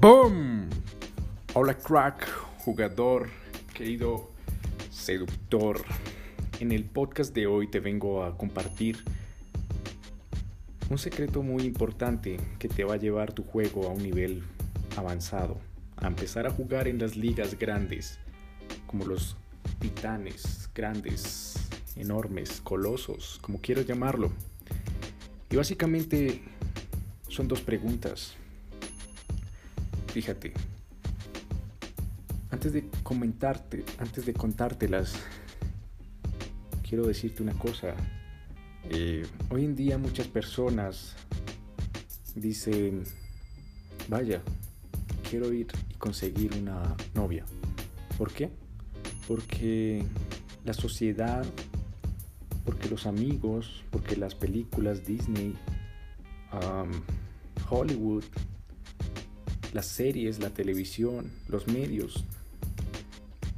¡Boom! 0.00 0.70
Hola 1.54 1.76
crack, 1.76 2.24
jugador, 2.58 3.30
querido 3.74 4.30
seductor. 4.92 5.82
En 6.60 6.70
el 6.70 6.84
podcast 6.84 7.34
de 7.34 7.48
hoy 7.48 7.66
te 7.66 7.80
vengo 7.80 8.22
a 8.22 8.38
compartir 8.38 9.02
un 10.88 10.98
secreto 10.98 11.42
muy 11.42 11.64
importante 11.64 12.36
que 12.60 12.68
te 12.68 12.84
va 12.84 12.94
a 12.94 12.98
llevar 12.98 13.32
tu 13.32 13.42
juego 13.42 13.88
a 13.88 13.90
un 13.90 14.00
nivel 14.00 14.44
avanzado, 14.96 15.58
a 15.96 16.06
empezar 16.06 16.46
a 16.46 16.50
jugar 16.50 16.86
en 16.86 17.00
las 17.00 17.16
ligas 17.16 17.58
grandes, 17.58 18.20
como 18.86 19.04
los 19.04 19.36
titanes 19.80 20.70
grandes, 20.76 21.56
enormes, 21.96 22.60
colosos, 22.60 23.40
como 23.42 23.60
quieras 23.60 23.84
llamarlo. 23.84 24.30
Y 25.50 25.56
básicamente 25.56 26.44
son 27.26 27.48
dos 27.48 27.62
preguntas 27.62 28.36
Fíjate, 30.18 30.52
antes 32.50 32.72
de 32.72 32.88
comentarte, 33.04 33.84
antes 33.98 34.26
de 34.26 34.34
contártelas, 34.34 35.14
quiero 36.82 37.06
decirte 37.06 37.40
una 37.44 37.52
cosa. 37.52 37.94
Eh, 38.90 39.24
hoy 39.48 39.64
en 39.64 39.76
día 39.76 39.96
muchas 39.96 40.26
personas 40.26 41.14
dicen, 42.34 43.04
vaya, 44.08 44.42
quiero 45.30 45.52
ir 45.52 45.68
y 45.88 45.94
conseguir 45.94 46.52
una 46.60 46.96
novia. 47.14 47.44
¿Por 48.18 48.32
qué? 48.32 48.50
Porque 49.28 50.04
la 50.64 50.74
sociedad, 50.74 51.46
porque 52.64 52.88
los 52.88 53.06
amigos, 53.06 53.84
porque 53.92 54.16
las 54.16 54.34
películas 54.34 55.06
Disney, 55.06 55.54
Hollywood, 57.70 58.24
las 59.72 59.86
series, 59.86 60.38
la 60.38 60.50
televisión, 60.50 61.30
los 61.48 61.66
medios, 61.68 62.24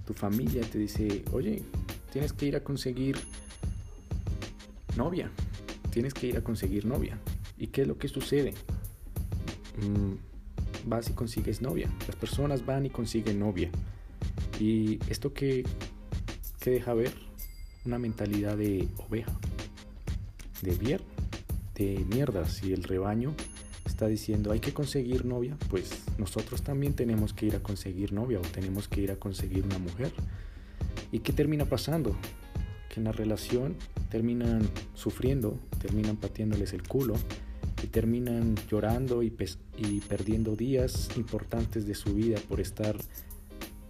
tu 0.07 0.15
familia 0.15 0.63
te 0.63 0.79
dice, 0.79 1.25
oye, 1.33 1.63
tienes 2.13 2.33
que 2.33 2.47
ir 2.47 2.57
a 2.57 2.65
conseguir 2.65 3.17
novia, 4.97 5.31
tienes 5.91 6.15
que 6.15 6.27
ir 6.27 6.37
a 6.37 6.43
conseguir 6.43 6.85
novia. 6.85 7.19
¿Y 7.59 7.69
qué 7.69 7.83
es 7.83 7.89
lo 7.89 7.99
que 7.99 8.09
sucede? 8.09 8.55
Mm, 9.81 10.89
vas 10.89 11.11
y 11.11 11.13
consigues 11.13 11.63
novia. 11.63 11.89
Las 12.07 12.17
personas 12.17 12.65
van 12.65 12.87
y 12.87 12.91
consiguen 12.91 13.39
novia. 13.39 13.71
¿Y 14.59 14.99
esto 15.09 15.33
que, 15.33 15.65
que 16.61 16.71
deja 16.71 16.95
ver? 16.95 17.13
Una 17.85 17.99
mentalidad 17.99 18.57
de 18.57 18.89
oveja, 19.09 19.39
de 20.63 20.75
vier, 20.75 21.03
de 21.75 22.05
mierda. 22.09 22.47
Si 22.47 22.73
el 22.73 22.83
rebaño 22.83 23.35
está 24.01 24.09
diciendo 24.09 24.51
hay 24.51 24.61
que 24.61 24.73
conseguir 24.73 25.27
novia, 25.27 25.59
pues 25.69 25.91
nosotros 26.17 26.63
también 26.63 26.95
tenemos 26.95 27.35
que 27.35 27.45
ir 27.45 27.55
a 27.55 27.63
conseguir 27.63 28.15
novia 28.15 28.39
o 28.39 28.41
tenemos 28.41 28.89
que 28.89 29.03
ir 29.03 29.13
a 29.13 29.17
conseguir 29.17 29.63
una 29.63 29.79
mujer. 29.79 30.11
¿Y 31.13 31.19
qué 31.19 31.35
termina 31.35 31.67
pasando? 31.67 32.17
Que 32.89 33.01
en 33.01 33.05
la 33.05 33.13
relación 33.13 33.77
terminan 34.09 34.67
sufriendo, 34.95 35.59
terminan 35.83 36.17
pateándoles 36.17 36.73
el 36.73 36.83
culo 36.83 37.13
y 37.83 37.89
terminan 37.89 38.55
llorando 38.71 39.23
y, 39.23 39.37
y 39.77 40.01
perdiendo 40.01 40.57
días 40.57 41.11
importantes 41.17 41.87
de 41.87 41.95
su 41.95 42.15
vida 42.15 42.39
por 42.49 42.59
estar 42.59 42.97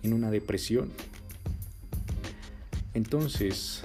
en 0.03 0.13
una 0.13 0.33
depresión. 0.33 0.91
Entonces, 2.95 3.83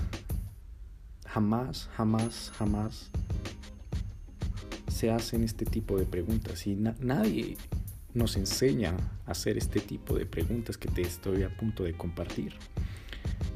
jamás, 1.27 1.87
jamás, 1.95 2.51
jamás 2.57 3.11
se 4.95 5.11
hacen 5.11 5.43
este 5.43 5.65
tipo 5.65 5.97
de 5.99 6.05
preguntas 6.05 6.65
y 6.67 6.75
nadie 6.75 7.57
nos 8.13 8.37
enseña 8.37 8.95
a 9.25 9.31
hacer 9.31 9.57
este 9.57 9.81
tipo 9.81 10.17
de 10.17 10.25
preguntas 10.25 10.77
que 10.77 10.87
te 10.87 11.01
estoy 11.01 11.43
a 11.43 11.49
punto 11.49 11.83
de 11.83 11.97
compartir. 11.97 12.53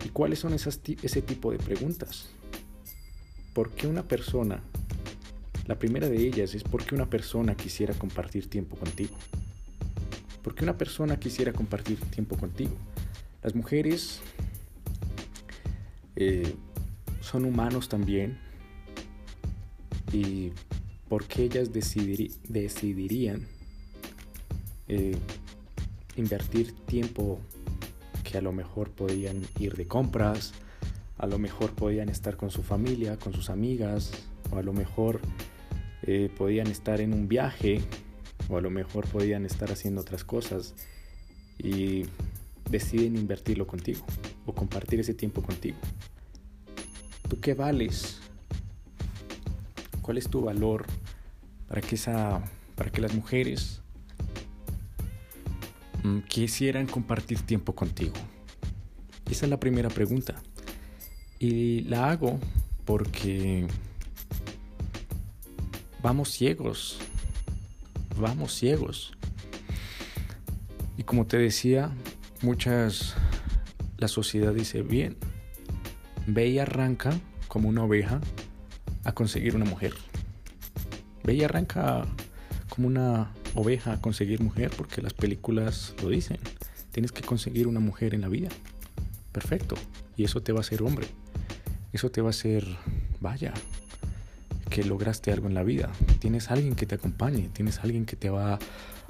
¿Y 0.04 0.10
cuáles 0.10 0.40
son 0.40 0.54
esas, 0.54 0.82
ese 1.02 1.22
tipo 1.22 1.54
de 1.54 1.58
preguntas? 1.58 2.28
¿Por 3.54 3.72
qué 3.72 3.88
una 3.88 4.06
persona, 4.06 4.62
la 5.66 5.80
primera 5.80 6.10
de 6.10 6.18
ellas 6.28 6.54
es 6.56 6.64
por 6.66 6.84
qué 6.84 6.94
una 6.94 7.10
persona 7.10 7.56
quisiera 7.56 7.94
compartir 7.94 8.50
tiempo 8.50 8.76
contigo? 8.76 9.16
¿Por 10.44 10.56
qué 10.56 10.66
una 10.66 10.78
persona 10.78 11.18
quisiera 11.22 11.54
compartir 11.54 12.02
tiempo 12.02 12.36
contigo? 12.36 12.76
Las 13.42 13.56
mujeres 13.56 14.20
eh, 16.18 16.54
son 17.22 17.46
humanos 17.46 17.88
también 17.88 18.38
y 20.12 20.52
porque 21.10 21.44
ellas 21.44 21.72
decidirían 21.74 23.48
eh, 24.88 25.18
invertir 26.16 26.74
tiempo 26.86 27.40
que 28.24 28.38
a 28.38 28.42
lo 28.42 28.52
mejor 28.52 28.92
podían 28.92 29.42
ir 29.60 29.76
de 29.76 29.88
compras, 29.88 30.54
a 31.18 31.26
lo 31.26 31.40
mejor 31.40 31.72
podían 31.72 32.10
estar 32.10 32.38
con 32.38 32.52
su 32.52 32.62
familia, 32.62 33.18
con 33.18 33.34
sus 33.34 33.50
amigas, 33.50 34.12
o 34.52 34.58
a 34.58 34.64
lo 34.64 34.72
mejor 34.72 35.20
eh, 36.04 36.30
podían 36.38 36.68
estar 36.68 37.02
en 37.02 37.14
un 37.14 37.28
viaje, 37.28 37.82
o 38.48 38.58
a 38.58 38.62
lo 38.62 38.70
mejor 38.70 39.08
podían 39.08 39.46
estar 39.46 39.72
haciendo 39.72 40.02
otras 40.02 40.24
cosas 40.24 40.76
y 41.58 42.06
deciden 42.70 43.18
invertirlo 43.18 43.66
contigo 43.66 44.06
o 44.46 44.54
compartir 44.54 45.00
ese 45.00 45.16
tiempo 45.16 45.42
contigo. 45.42 45.78
¿Tú 47.28 47.40
qué 47.40 47.54
vales? 47.56 48.20
¿Cuál 50.10 50.18
es 50.18 50.28
tu 50.28 50.42
valor 50.42 50.88
para 51.68 51.82
que, 51.82 51.94
esa, 51.94 52.42
para 52.76 52.90
que 52.90 53.00
las 53.00 53.14
mujeres 53.14 53.84
mm, 56.02 56.22
quisieran 56.22 56.88
compartir 56.88 57.44
tiempo 57.44 57.76
contigo? 57.76 58.16
Esa 59.30 59.46
es 59.46 59.52
la 59.52 59.60
primera 59.60 59.88
pregunta. 59.90 60.42
Y 61.38 61.82
la 61.82 62.10
hago 62.10 62.40
porque 62.86 63.68
vamos 66.02 66.32
ciegos, 66.32 66.98
vamos 68.20 68.56
ciegos. 68.56 69.14
Y 70.98 71.04
como 71.04 71.28
te 71.28 71.38
decía, 71.38 71.92
muchas, 72.42 73.14
la 74.00 74.08
sociedad 74.08 74.56
dice, 74.56 74.82
bien, 74.82 75.18
ve 76.26 76.48
y 76.48 76.58
arranca 76.58 77.12
como 77.48 77.70
una 77.70 77.84
oveja 77.84 78.20
a 79.10 79.14
conseguir 79.14 79.56
una 79.56 79.66
mujer. 79.66 79.94
Ve 81.24 81.44
arranca 81.44 82.06
como 82.70 82.88
una 82.88 83.32
oveja 83.56 83.94
a 83.94 84.02
conseguir 84.02 84.42
mujer 84.42 84.72
porque 84.76 85.02
las 85.02 85.14
películas 85.14 85.94
lo 86.02 86.10
dicen. 86.10 86.38
Tienes 86.92 87.12
que 87.12 87.22
conseguir 87.22 87.68
una 87.68 87.80
mujer 87.80 88.14
en 88.14 88.22
la 88.22 88.30
vida. 88.30 88.50
Perfecto. 89.32 89.76
Y 90.16 90.24
eso 90.24 90.42
te 90.42 90.52
va 90.52 90.60
a 90.60 90.62
hacer 90.62 90.82
hombre. 90.82 91.08
Eso 91.94 92.10
te 92.12 92.22
va 92.22 92.28
a 92.28 92.30
hacer, 92.32 92.66
vaya, 93.20 93.54
que 94.70 94.84
lograste 94.84 95.32
algo 95.32 95.48
en 95.48 95.54
la 95.54 95.64
vida. 95.64 95.92
Tienes 96.20 96.52
alguien 96.52 96.76
que 96.76 96.86
te 96.86 96.96
acompañe. 96.96 97.50
Tienes 97.54 97.80
alguien 97.80 98.06
que 98.06 98.16
te 98.16 98.30
va 98.30 98.60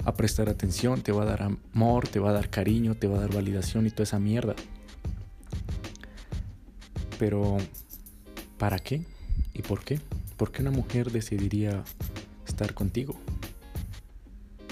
a 0.04 0.14
prestar 0.14 0.48
atención, 0.48 1.02
te 1.02 1.12
va 1.12 1.22
a 1.22 1.26
dar 1.26 1.42
amor, 1.42 2.08
te 2.08 2.20
va 2.20 2.30
a 2.30 2.32
dar 2.32 2.48
cariño, 2.48 2.94
te 2.94 3.06
va 3.06 3.18
a 3.18 3.20
dar 3.20 3.34
validación 3.34 3.86
y 3.86 3.90
toda 3.90 4.04
esa 4.04 4.18
mierda. 4.18 4.54
Pero, 7.18 7.58
¿para 8.56 8.78
qué? 8.78 9.04
¿Y 9.54 9.62
por 9.62 9.84
qué? 9.84 10.00
¿Por 10.36 10.52
qué 10.52 10.62
una 10.62 10.70
mujer 10.70 11.10
decidiría 11.10 11.84
estar 12.46 12.74
contigo? 12.74 13.14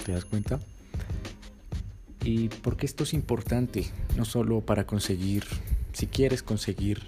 ¿Te 0.05 0.13
das 0.13 0.25
cuenta? 0.25 0.59
Y 2.23 2.49
porque 2.49 2.85
esto 2.85 3.03
es 3.03 3.13
importante, 3.13 3.85
no 4.17 4.25
solo 4.25 4.61
para 4.61 4.85
conseguir, 4.85 5.45
si 5.93 6.07
quieres 6.07 6.43
conseguir 6.43 7.01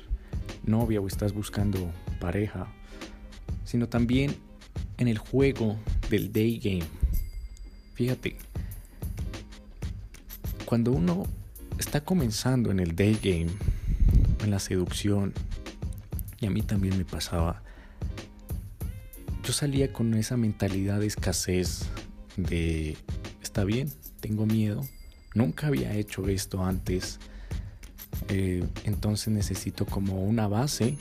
novia 0.63 1.01
o 1.01 1.07
estás 1.07 1.33
buscando 1.33 1.91
pareja, 2.19 2.67
sino 3.65 3.89
también 3.89 4.35
en 4.97 5.07
el 5.07 5.17
juego 5.17 5.77
del 6.09 6.31
day 6.31 6.59
game. 6.59 6.85
Fíjate, 7.95 8.35
cuando 10.65 10.91
uno 10.91 11.25
está 11.77 12.01
comenzando 12.01 12.71
en 12.71 12.79
el 12.79 12.95
day 12.95 13.17
game, 13.21 13.51
en 14.43 14.51
la 14.51 14.59
seducción, 14.59 15.33
y 16.41 16.47
a 16.47 16.49
mí 16.49 16.63
también 16.63 16.97
me 16.97 17.05
pasaba, 17.05 17.61
yo 19.43 19.53
salía 19.53 19.93
con 19.93 20.13
esa 20.15 20.37
mentalidad 20.37 20.99
de 20.99 21.05
escasez, 21.05 21.83
de, 22.35 22.97
está 23.41 23.63
bien, 23.63 23.91
tengo 24.19 24.45
miedo, 24.47 24.83
nunca 25.35 25.67
había 25.67 25.93
hecho 25.93 26.27
esto 26.27 26.65
antes, 26.65 27.19
eh, 28.27 28.65
entonces 28.83 29.29
necesito 29.29 29.85
como 29.85 30.23
una 30.23 30.47
base 30.47 30.97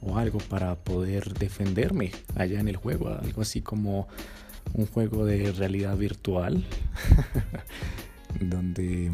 o 0.00 0.16
algo 0.18 0.38
para 0.38 0.74
poder 0.74 1.34
defenderme 1.34 2.12
allá 2.34 2.58
en 2.58 2.68
el 2.68 2.76
juego, 2.76 3.08
algo 3.08 3.42
así 3.42 3.60
como 3.60 4.08
un 4.72 4.86
juego 4.86 5.26
de 5.26 5.52
realidad 5.52 5.96
virtual, 5.96 6.64
donde 8.40 9.12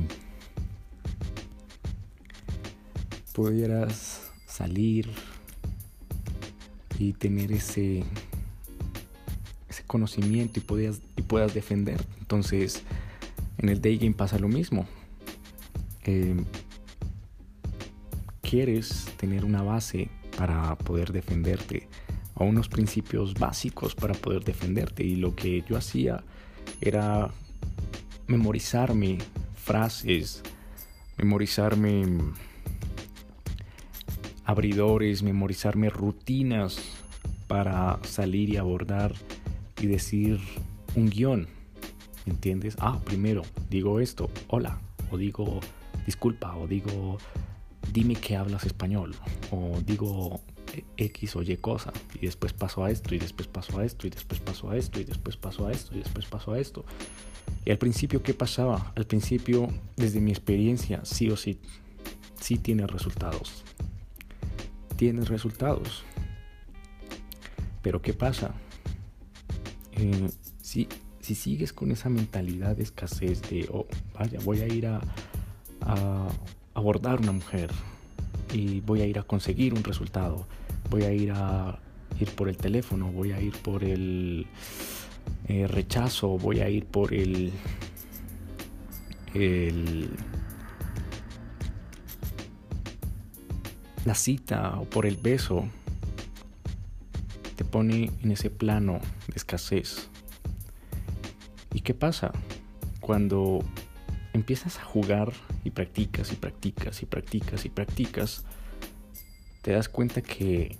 pudieras 3.32 4.22
salir 4.46 5.08
y 6.98 7.12
tener 7.12 7.52
ese 7.52 8.04
conocimiento 9.86 10.58
y, 10.58 10.62
puedas, 10.62 11.00
y 11.16 11.22
puedas 11.22 11.54
defender. 11.54 12.00
Entonces, 12.18 12.82
En 13.58 13.68
el 13.68 13.80
day 13.80 13.98
game 13.98 14.14
pasa 14.14 14.38
lo 14.38 14.48
mismo. 14.48 14.86
Eh, 16.04 16.36
quieres 18.40 19.06
tener 19.16 19.44
una 19.44 19.62
base 19.62 20.08
para 20.36 20.76
poder 20.78 21.12
defenderte 21.12 21.88
o 22.34 22.44
unos 22.44 22.68
principios 22.68 23.34
básicos 23.34 23.96
para 23.96 24.14
poder 24.14 24.44
defenderte 24.44 25.02
y 25.02 25.16
lo 25.16 25.34
que 25.34 25.64
yo 25.68 25.76
hacía 25.76 26.22
era 26.80 27.30
memorizarme 28.28 29.18
frases, 29.56 30.42
memorizarme 31.16 32.06
abridores, 34.48 35.22
memorizarme 35.22 35.90
rutinas 35.90 36.80
para 37.48 38.00
salir 38.02 38.48
y 38.48 38.56
abordar 38.56 39.12
y 39.78 39.86
decir 39.86 40.40
un 40.96 41.10
guion. 41.10 41.46
¿Entiendes? 42.24 42.74
Ah, 42.80 42.98
primero 43.04 43.42
digo 43.68 44.00
esto, 44.00 44.30
hola, 44.48 44.80
o 45.10 45.18
digo 45.18 45.60
disculpa, 46.06 46.56
o 46.56 46.66
digo 46.66 47.18
dime 47.92 48.14
que 48.14 48.36
hablas 48.36 48.64
español, 48.64 49.14
o 49.50 49.80
digo 49.84 50.40
X 50.96 51.36
o 51.36 51.42
Y 51.42 51.54
cosa, 51.58 51.92
y 52.14 52.24
después 52.24 52.54
paso 52.54 52.84
a 52.84 52.90
esto, 52.90 53.14
y 53.14 53.18
después 53.18 53.48
paso 53.48 53.78
a 53.78 53.84
esto, 53.84 54.06
y 54.06 54.10
después 54.10 54.40
paso 54.40 54.70
a 54.70 54.78
esto, 54.78 54.98
y 54.98 55.04
después 55.04 55.36
paso 55.36 55.66
a 55.66 55.72
esto, 55.72 55.94
y 55.94 55.98
después 55.98 56.24
paso 56.24 56.52
a 56.54 56.58
esto. 56.58 56.86
Y 57.66 57.70
al 57.70 57.78
principio, 57.78 58.22
¿qué 58.22 58.32
pasaba? 58.32 58.92
Al 58.96 59.06
principio, 59.06 59.68
desde 59.96 60.20
mi 60.20 60.30
experiencia, 60.30 61.00
sí 61.04 61.28
o 61.28 61.36
sí, 61.36 61.58
sí 62.40 62.56
tienes 62.56 62.90
resultados. 62.90 63.64
Tienes 64.98 65.28
resultados. 65.28 66.02
Pero 67.82 68.02
¿qué 68.02 68.12
pasa? 68.12 68.52
Eh, 69.92 70.28
si, 70.60 70.88
si 71.20 71.36
sigues 71.36 71.72
con 71.72 71.92
esa 71.92 72.08
mentalidad 72.08 72.76
de 72.76 72.82
escasez 72.82 73.40
de, 73.48 73.68
oh, 73.72 73.86
vaya, 74.18 74.40
voy 74.44 74.60
a 74.60 74.66
ir 74.66 74.88
a, 74.88 75.00
a 75.82 76.28
abordar 76.74 77.20
una 77.20 77.30
mujer 77.30 77.70
y 78.52 78.80
voy 78.80 79.02
a 79.02 79.06
ir 79.06 79.20
a 79.20 79.22
conseguir 79.22 79.72
un 79.72 79.84
resultado, 79.84 80.48
voy 80.90 81.04
a 81.04 81.12
ir 81.12 81.30
a 81.30 81.78
ir 82.18 82.30
por 82.30 82.48
el 82.48 82.56
teléfono, 82.56 83.12
voy 83.12 83.30
a 83.30 83.40
ir 83.40 83.52
por 83.52 83.84
el 83.84 84.48
eh, 85.46 85.68
rechazo, 85.68 86.38
voy 86.38 86.58
a 86.58 86.68
ir 86.68 86.86
por 86.86 87.14
el, 87.14 87.52
el 89.32 90.10
la 94.08 94.14
cita 94.14 94.80
o 94.80 94.84
por 94.84 95.04
el 95.04 95.18
beso, 95.18 95.68
te 97.56 97.64
pone 97.64 98.10
en 98.22 98.32
ese 98.32 98.48
plano 98.48 99.00
de 99.26 99.36
escasez. 99.36 100.08
¿Y 101.74 101.82
qué 101.82 101.92
pasa? 101.92 102.32
Cuando 103.00 103.62
empiezas 104.32 104.78
a 104.78 104.82
jugar 104.82 105.34
y 105.62 105.70
practicas 105.70 106.32
y 106.32 106.36
practicas 106.36 107.02
y 107.02 107.06
practicas 107.06 107.66
y 107.66 107.68
practicas, 107.68 108.44
te 109.60 109.72
das 109.72 109.90
cuenta 109.90 110.22
que 110.22 110.78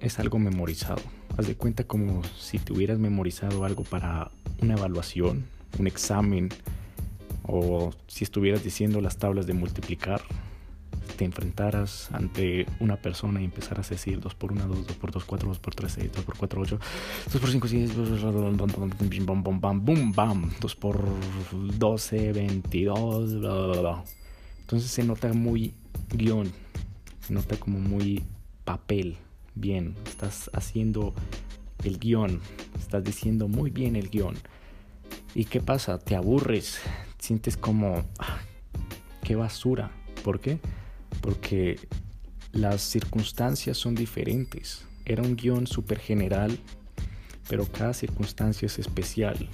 es 0.00 0.18
algo 0.18 0.38
memorizado. 0.38 1.00
Haz 1.38 1.46
de 1.46 1.56
cuenta 1.56 1.84
como 1.84 2.20
si 2.38 2.58
te 2.58 2.74
hubieras 2.74 2.98
memorizado 2.98 3.64
algo 3.64 3.84
para 3.84 4.30
una 4.60 4.74
evaluación, 4.74 5.46
un 5.78 5.86
examen, 5.86 6.50
o 7.44 7.94
si 8.06 8.24
estuvieras 8.24 8.62
diciendo 8.62 9.00
las 9.00 9.16
tablas 9.16 9.46
de 9.46 9.54
multiplicar, 9.54 10.20
te 11.14 11.24
enfrentaras 11.24 12.10
ante 12.12 12.66
una 12.80 12.96
persona 12.96 13.40
y 13.40 13.44
empezaras 13.44 13.86
a 13.86 13.90
decir 13.90 14.20
2 14.20 14.34
por 14.34 14.52
1, 14.52 14.66
2, 14.66 14.86
2 14.86 14.96
por 14.96 15.10
2, 15.10 15.24
4, 15.24 15.48
2 15.48 15.58
por 15.58 15.74
3, 15.74 15.92
6, 15.92 16.10
2 16.14 16.24
por 16.24 16.36
4, 16.36 16.60
8, 16.60 16.78
2 17.32 17.40
por 17.40 17.50
5, 17.50 17.68
6, 17.68 19.26
bam, 19.26 19.42
bam, 19.42 19.60
bam, 19.60 19.84
bum, 19.84 20.12
bam, 20.12 20.50
2 20.60 20.76
por 20.76 21.04
12, 21.52 22.32
22, 22.32 23.40
bla, 23.40 23.54
bla, 23.54 23.80
bla. 23.80 24.04
Entonces 24.60 24.90
se 24.90 25.04
nota 25.04 25.32
muy 25.32 25.74
guion, 26.12 26.50
se 27.20 27.32
nota 27.32 27.56
como 27.56 27.78
muy 27.78 28.22
papel, 28.64 29.16
bien, 29.54 29.94
estás 30.06 30.50
haciendo 30.52 31.14
el 31.84 31.98
guion, 31.98 32.40
estás 32.78 33.04
diciendo 33.04 33.48
muy 33.48 33.70
bien 33.70 33.96
el 33.96 34.08
guion. 34.10 34.36
¿Y 35.34 35.46
qué 35.46 35.60
pasa? 35.60 35.98
Te 35.98 36.16
aburres, 36.16 36.80
sientes 37.18 37.56
como, 37.56 38.04
ah, 38.18 38.38
qué 39.22 39.36
basura. 39.36 39.90
¿Por 40.22 40.40
qué? 40.40 40.60
Porque 41.24 41.78
las 42.52 42.82
circunstancias 42.82 43.78
son 43.78 43.94
diferentes. 43.94 44.84
Era 45.06 45.22
un 45.22 45.36
guion 45.36 45.66
súper 45.66 45.98
general, 45.98 46.58
pero 47.48 47.64
cada 47.64 47.94
circunstancia 47.94 48.66
es 48.66 48.78
especial. 48.78 49.48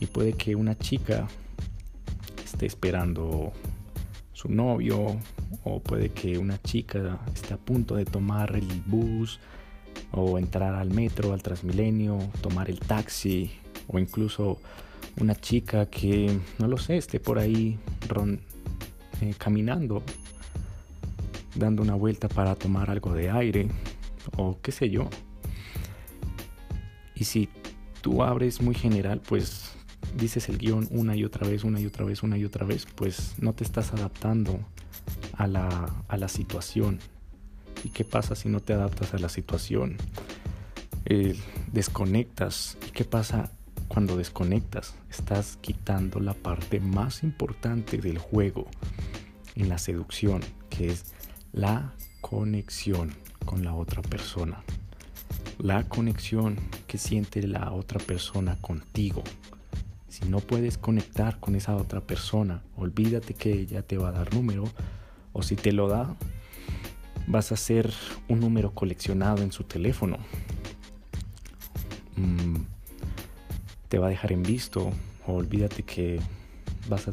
Y 0.00 0.06
puede 0.06 0.32
que 0.32 0.56
una 0.56 0.78
chica 0.78 1.28
esté 2.42 2.64
esperando 2.64 3.52
su 4.32 4.48
novio 4.48 5.18
o 5.64 5.80
puede 5.80 6.08
que 6.08 6.38
una 6.38 6.60
chica 6.62 7.20
esté 7.34 7.52
a 7.52 7.58
punto 7.58 7.96
de 7.96 8.06
tomar 8.06 8.56
el 8.56 8.66
bus 8.86 9.38
o 10.12 10.38
entrar 10.38 10.74
al 10.74 10.88
metro, 10.88 11.34
al 11.34 11.42
Transmilenio, 11.42 12.18
tomar 12.40 12.70
el 12.70 12.80
taxi 12.80 13.50
o 13.86 13.98
incluso 13.98 14.58
una 15.18 15.34
chica 15.34 15.86
que, 15.86 16.38
no 16.58 16.68
lo 16.68 16.78
sé, 16.78 16.96
esté 16.96 17.20
por 17.20 17.38
ahí 17.38 17.78
eh, 19.20 19.34
caminando, 19.36 20.02
dando 21.60 21.82
una 21.82 21.94
vuelta 21.94 22.28
para 22.28 22.56
tomar 22.56 22.90
algo 22.90 23.14
de 23.14 23.30
aire 23.30 23.68
o 24.36 24.58
qué 24.60 24.72
sé 24.72 24.90
yo. 24.90 25.08
Y 27.14 27.24
si 27.24 27.48
tú 28.00 28.22
abres 28.24 28.60
muy 28.60 28.74
general, 28.74 29.20
pues 29.20 29.72
dices 30.16 30.48
el 30.48 30.58
guion 30.58 30.88
una 30.90 31.14
y 31.14 31.24
otra 31.24 31.46
vez, 31.46 31.62
una 31.62 31.80
y 31.80 31.86
otra 31.86 32.04
vez, 32.04 32.22
una 32.22 32.36
y 32.36 32.44
otra 32.44 32.66
vez, 32.66 32.86
pues 32.94 33.34
no 33.38 33.52
te 33.52 33.62
estás 33.62 33.92
adaptando 33.92 34.58
a 35.34 35.46
la, 35.46 35.68
a 36.08 36.16
la 36.16 36.28
situación. 36.28 36.98
¿Y 37.84 37.90
qué 37.90 38.04
pasa 38.04 38.34
si 38.34 38.48
no 38.48 38.60
te 38.60 38.72
adaptas 38.72 39.14
a 39.14 39.18
la 39.18 39.28
situación? 39.28 39.96
Eh, 41.06 41.36
desconectas. 41.72 42.76
¿Y 42.86 42.90
qué 42.90 43.04
pasa 43.04 43.50
cuando 43.88 44.16
desconectas? 44.16 44.94
Estás 45.10 45.58
quitando 45.60 46.20
la 46.20 46.34
parte 46.34 46.80
más 46.80 47.22
importante 47.22 47.98
del 47.98 48.18
juego 48.18 48.66
en 49.54 49.68
la 49.68 49.78
seducción, 49.78 50.42
que 50.68 50.88
es 50.88 51.14
la 51.52 51.92
conexión 52.20 53.12
con 53.44 53.64
la 53.64 53.74
otra 53.74 54.02
persona. 54.02 54.62
La 55.58 55.88
conexión 55.88 56.56
que 56.86 56.98
siente 56.98 57.46
la 57.46 57.72
otra 57.72 57.98
persona 57.98 58.56
contigo. 58.60 59.22
Si 60.08 60.24
no 60.26 60.40
puedes 60.40 60.78
conectar 60.78 61.38
con 61.40 61.54
esa 61.54 61.76
otra 61.76 62.00
persona, 62.00 62.62
olvídate 62.76 63.34
que 63.34 63.52
ella 63.52 63.82
te 63.82 63.96
va 63.96 64.08
a 64.08 64.12
dar 64.12 64.34
número 64.34 64.64
o 65.32 65.42
si 65.42 65.56
te 65.56 65.72
lo 65.72 65.88
da, 65.88 66.16
vas 67.26 67.52
a 67.52 67.56
ser 67.56 67.92
un 68.28 68.40
número 68.40 68.72
coleccionado 68.72 69.42
en 69.42 69.52
su 69.52 69.64
teléfono. 69.64 70.18
Mm, 72.16 72.56
te 73.88 73.98
va 73.98 74.06
a 74.06 74.10
dejar 74.10 74.32
en 74.32 74.42
visto 74.42 74.92
o 75.26 75.34
olvídate 75.34 75.82
que 75.82 76.20
vas 76.88 77.08
a, 77.08 77.12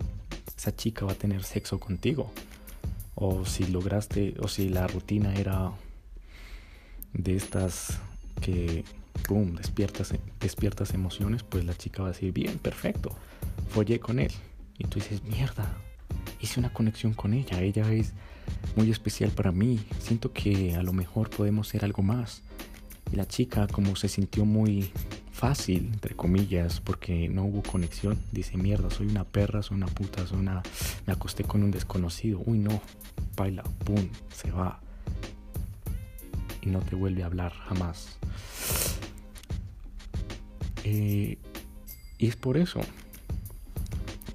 esa 0.55 0.75
chica 0.75 1.05
va 1.05 1.11
a 1.11 1.15
tener 1.15 1.43
sexo 1.43 1.79
contigo. 1.79 2.31
O 3.19 3.45
si 3.45 3.65
lograste, 3.65 4.35
o 4.39 4.47
si 4.47 4.69
la 4.69 4.85
rutina 4.85 5.33
era 5.33 5.71
de 7.13 7.35
estas 7.35 7.97
que 8.41 8.85
boom, 9.27 9.55
despiertas, 9.55 10.13
despiertas 10.39 10.93
emociones, 10.93 11.41
pues 11.43 11.65
la 11.65 11.75
chica 11.75 12.03
va 12.03 12.09
a 12.09 12.11
decir, 12.11 12.31
bien, 12.31 12.59
perfecto, 12.59 13.15
follé 13.69 13.99
con 13.99 14.19
él. 14.19 14.31
Y 14.77 14.83
tú 14.85 14.99
dices, 14.99 15.23
mierda, 15.23 15.77
hice 16.39 16.59
una 16.59 16.71
conexión 16.71 17.13
con 17.13 17.33
ella, 17.33 17.61
ella 17.61 17.91
es 17.91 18.13
muy 18.75 18.91
especial 18.91 19.31
para 19.31 19.51
mí, 19.51 19.79
siento 19.99 20.31
que 20.31 20.75
a 20.75 20.83
lo 20.83 20.93
mejor 20.93 21.29
podemos 21.29 21.67
ser 21.67 21.83
algo 21.83 22.03
más. 22.03 22.43
Y 23.11 23.15
la 23.15 23.27
chica, 23.27 23.67
como 23.67 23.95
se 23.95 24.07
sintió 24.07 24.45
muy 24.45 24.91
fácil, 25.37 25.91
entre 25.93 26.15
comillas, 26.15 26.81
porque 26.81 27.29
no 27.29 27.45
hubo 27.45 27.61
conexión, 27.61 28.19
dice, 28.31 28.57
mierda, 28.57 28.89
soy 28.89 29.05
una 29.05 29.23
perra, 29.23 29.61
soy 29.61 29.77
una 29.77 29.85
puta, 29.85 30.25
soy 30.25 30.39
una... 30.39 30.63
Me 31.05 31.13
acosté 31.13 31.43
con 31.43 31.61
un 31.61 31.69
desconocido, 31.69 32.41
uy 32.43 32.57
no, 32.57 32.81
baila, 33.35 33.61
pum, 33.85 34.09
se 34.33 34.49
va. 34.49 34.79
Y 36.63 36.69
no 36.69 36.79
te 36.79 36.95
vuelve 36.95 37.21
a 37.21 37.27
hablar 37.27 37.53
jamás. 37.53 38.17
Eh, 40.83 41.37
y 42.17 42.27
es 42.27 42.35
por 42.35 42.57
eso. 42.57 42.81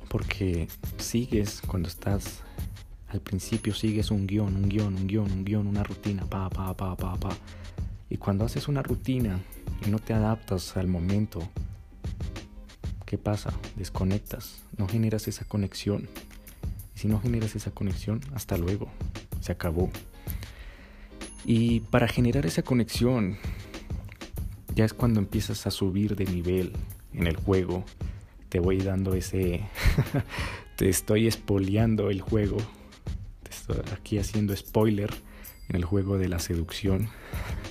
Porque 0.08 0.68
sigues 0.98 1.62
cuando 1.66 1.88
estás 1.88 2.42
al 3.08 3.20
principio, 3.20 3.74
sigues 3.74 4.12
un 4.12 4.28
guion, 4.28 4.54
un 4.54 4.68
guion, 4.68 4.94
un 4.94 5.06
guion, 5.08 5.32
un 5.32 5.44
guion, 5.44 5.66
una 5.66 5.82
rutina, 5.82 6.24
pa, 6.26 6.48
pa, 6.48 6.72
pa, 6.76 6.96
pa, 6.96 7.16
pa. 7.16 7.36
Y 8.08 8.18
cuando 8.18 8.44
haces 8.44 8.68
una 8.68 8.82
rutina 8.82 9.40
y 9.86 9.90
no 9.90 9.98
te 9.98 10.12
adaptas 10.12 10.76
al 10.76 10.86
momento, 10.86 11.40
¿qué 13.06 13.18
pasa? 13.18 13.52
Desconectas, 13.76 14.62
no 14.76 14.88
generas 14.88 15.28
esa 15.28 15.44
conexión. 15.44 16.08
Y 16.94 16.98
si 16.98 17.08
no 17.08 17.20
generas 17.20 17.56
esa 17.56 17.70
conexión, 17.70 18.20
hasta 18.34 18.56
luego, 18.56 18.88
se 19.40 19.52
acabó. 19.52 19.90
Y 21.44 21.80
para 21.80 22.06
generar 22.06 22.46
esa 22.46 22.62
conexión, 22.62 23.38
ya 24.74 24.84
es 24.84 24.94
cuando 24.94 25.20
empiezas 25.20 25.66
a 25.66 25.70
subir 25.70 26.16
de 26.16 26.24
nivel 26.24 26.72
en 27.12 27.26
el 27.26 27.36
juego, 27.36 27.84
te 28.48 28.60
voy 28.60 28.78
dando 28.78 29.14
ese... 29.14 29.62
te 30.76 30.88
estoy 30.88 31.26
espoleando 31.26 32.10
el 32.10 32.20
juego. 32.20 32.58
Te 33.42 33.50
estoy 33.50 33.78
aquí 33.92 34.18
haciendo 34.18 34.54
spoiler 34.56 35.10
en 35.68 35.76
el 35.76 35.84
juego 35.84 36.18
de 36.18 36.28
la 36.28 36.38
seducción. 36.38 37.08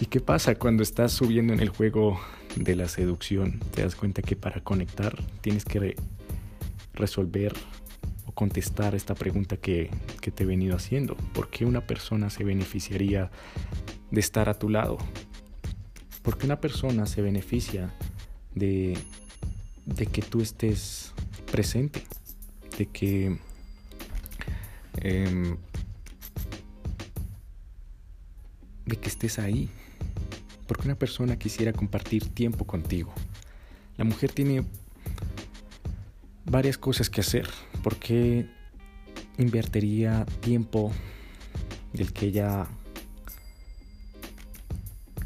¿Y 0.00 0.06
qué 0.06 0.20
pasa 0.20 0.54
cuando 0.54 0.84
estás 0.84 1.12
subiendo 1.12 1.52
en 1.52 1.58
el 1.58 1.70
juego 1.70 2.20
de 2.54 2.76
la 2.76 2.86
seducción? 2.86 3.58
Te 3.74 3.82
das 3.82 3.96
cuenta 3.96 4.22
que 4.22 4.36
para 4.36 4.60
conectar 4.60 5.16
tienes 5.40 5.64
que 5.64 5.96
resolver 6.94 7.52
o 8.24 8.32
contestar 8.32 8.94
esta 8.94 9.16
pregunta 9.16 9.56
que, 9.56 9.90
que 10.20 10.30
te 10.30 10.44
he 10.44 10.46
venido 10.46 10.76
haciendo. 10.76 11.16
¿Por 11.34 11.50
qué 11.50 11.64
una 11.64 11.84
persona 11.84 12.30
se 12.30 12.44
beneficiaría 12.44 13.32
de 14.12 14.20
estar 14.20 14.48
a 14.48 14.54
tu 14.54 14.68
lado? 14.68 14.98
¿Por 16.22 16.38
qué 16.38 16.46
una 16.46 16.60
persona 16.60 17.06
se 17.06 17.20
beneficia 17.20 17.92
de, 18.54 18.96
de 19.84 20.06
que 20.06 20.22
tú 20.22 20.40
estés 20.40 21.12
presente? 21.50 22.04
De 22.78 22.86
que 22.86 23.36
em, 25.00 25.56
de 28.86 28.96
que 28.96 29.08
estés 29.08 29.38
ahí, 29.38 29.68
porque 30.68 30.84
una 30.86 30.94
persona 30.94 31.38
quisiera 31.38 31.72
compartir 31.72 32.28
tiempo 32.28 32.66
contigo. 32.66 33.12
La 33.96 34.04
mujer 34.04 34.30
tiene 34.30 34.64
varias 36.44 36.76
cosas 36.76 37.08
que 37.08 37.22
hacer. 37.22 37.48
¿Por 37.82 37.96
qué 37.96 38.46
invertiría 39.38 40.26
tiempo 40.40 40.92
del 41.94 42.12
que 42.12 42.26
ella 42.26 42.66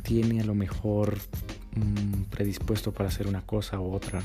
tiene 0.04 0.40
a 0.40 0.44
lo 0.44 0.54
mejor 0.54 1.18
mm, 1.74 2.22
predispuesto 2.30 2.92
para 2.92 3.08
hacer 3.08 3.26
una 3.26 3.42
cosa 3.42 3.80
u 3.80 3.92
otra 3.92 4.22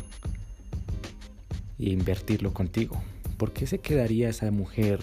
e 1.79 1.89
invertirlo 1.89 2.53
contigo? 2.53 3.01
¿Por 3.37 3.53
qué 3.53 3.65
se 3.65 3.79
quedaría 3.79 4.29
esa 4.29 4.51
mujer 4.51 4.99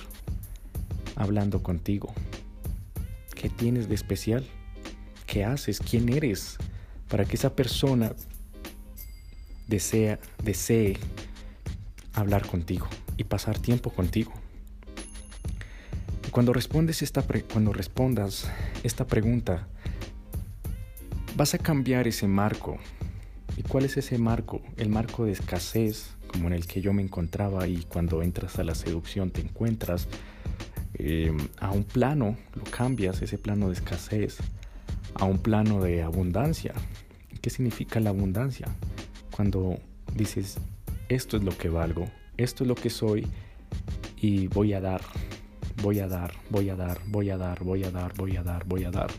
hablando 1.16 1.62
contigo? 1.62 2.14
¿Qué 3.34 3.48
tienes 3.48 3.88
de 3.88 3.96
especial? 3.96 4.46
¿Qué 5.26 5.44
haces? 5.44 5.80
¿Quién 5.80 6.08
eres? 6.08 6.56
Para 7.08 7.24
que 7.24 7.36
esa 7.36 7.54
persona 7.54 8.14
desee 9.66 10.98
hablar 12.12 12.46
contigo 12.46 12.88
y 13.16 13.24
pasar 13.24 13.58
tiempo 13.58 13.90
contigo. 13.90 14.32
cuando 16.30 16.52
respondes 16.52 17.00
esta 17.02 17.22
cuando 17.52 17.72
respondas 17.72 18.50
esta 18.82 19.06
pregunta, 19.06 19.68
vas 21.36 21.54
a 21.54 21.58
cambiar 21.58 22.08
ese 22.08 22.26
marco. 22.26 22.78
¿Y 23.56 23.62
cuál 23.62 23.84
es 23.84 23.96
ese 23.96 24.18
marco? 24.18 24.60
El 24.76 24.88
marco 24.88 25.26
de 25.26 25.32
escasez, 25.32 26.10
como 26.26 26.48
en 26.48 26.54
el 26.54 26.66
que 26.66 26.80
yo 26.80 26.92
me 26.92 27.02
encontraba 27.02 27.68
y 27.68 27.84
cuando 27.84 28.20
entras 28.22 28.58
a 28.58 28.64
la 28.64 28.74
seducción 28.74 29.30
te 29.30 29.42
encuentras, 29.42 30.08
eh, 30.94 31.32
a 31.58 31.70
un 31.70 31.84
plano, 31.84 32.36
lo 32.54 32.64
cambias, 32.64 33.22
ese 33.22 33.38
plano 33.38 33.68
de 33.68 33.74
escasez, 33.74 34.38
a 35.14 35.24
un 35.24 35.38
plano 35.38 35.80
de 35.80 36.02
abundancia. 36.02 36.74
¿Qué 37.40 37.50
significa 37.50 38.00
la 38.00 38.10
abundancia? 38.10 38.68
Cuando 39.30 39.78
dices, 40.14 40.58
esto 41.08 41.36
es 41.36 41.44
lo 41.44 41.56
que 41.56 41.68
valgo, 41.68 42.08
esto 42.36 42.64
es 42.64 42.68
lo 42.68 42.74
que 42.74 42.90
soy 42.90 43.26
y 44.16 44.46
voy 44.48 44.72
a 44.72 44.80
dar, 44.80 45.02
voy 45.82 46.00
a 46.00 46.08
dar, 46.08 46.32
voy 46.50 46.70
a 46.70 46.76
dar, 46.76 47.00
voy 47.06 47.30
a 47.30 47.36
dar, 47.36 47.62
voy 47.62 47.84
a 47.84 47.90
dar, 47.90 48.14
voy 48.14 48.36
a 48.36 48.42
dar, 48.42 48.64
voy 48.64 48.84
a 48.84 48.90
dar. 48.90 49.10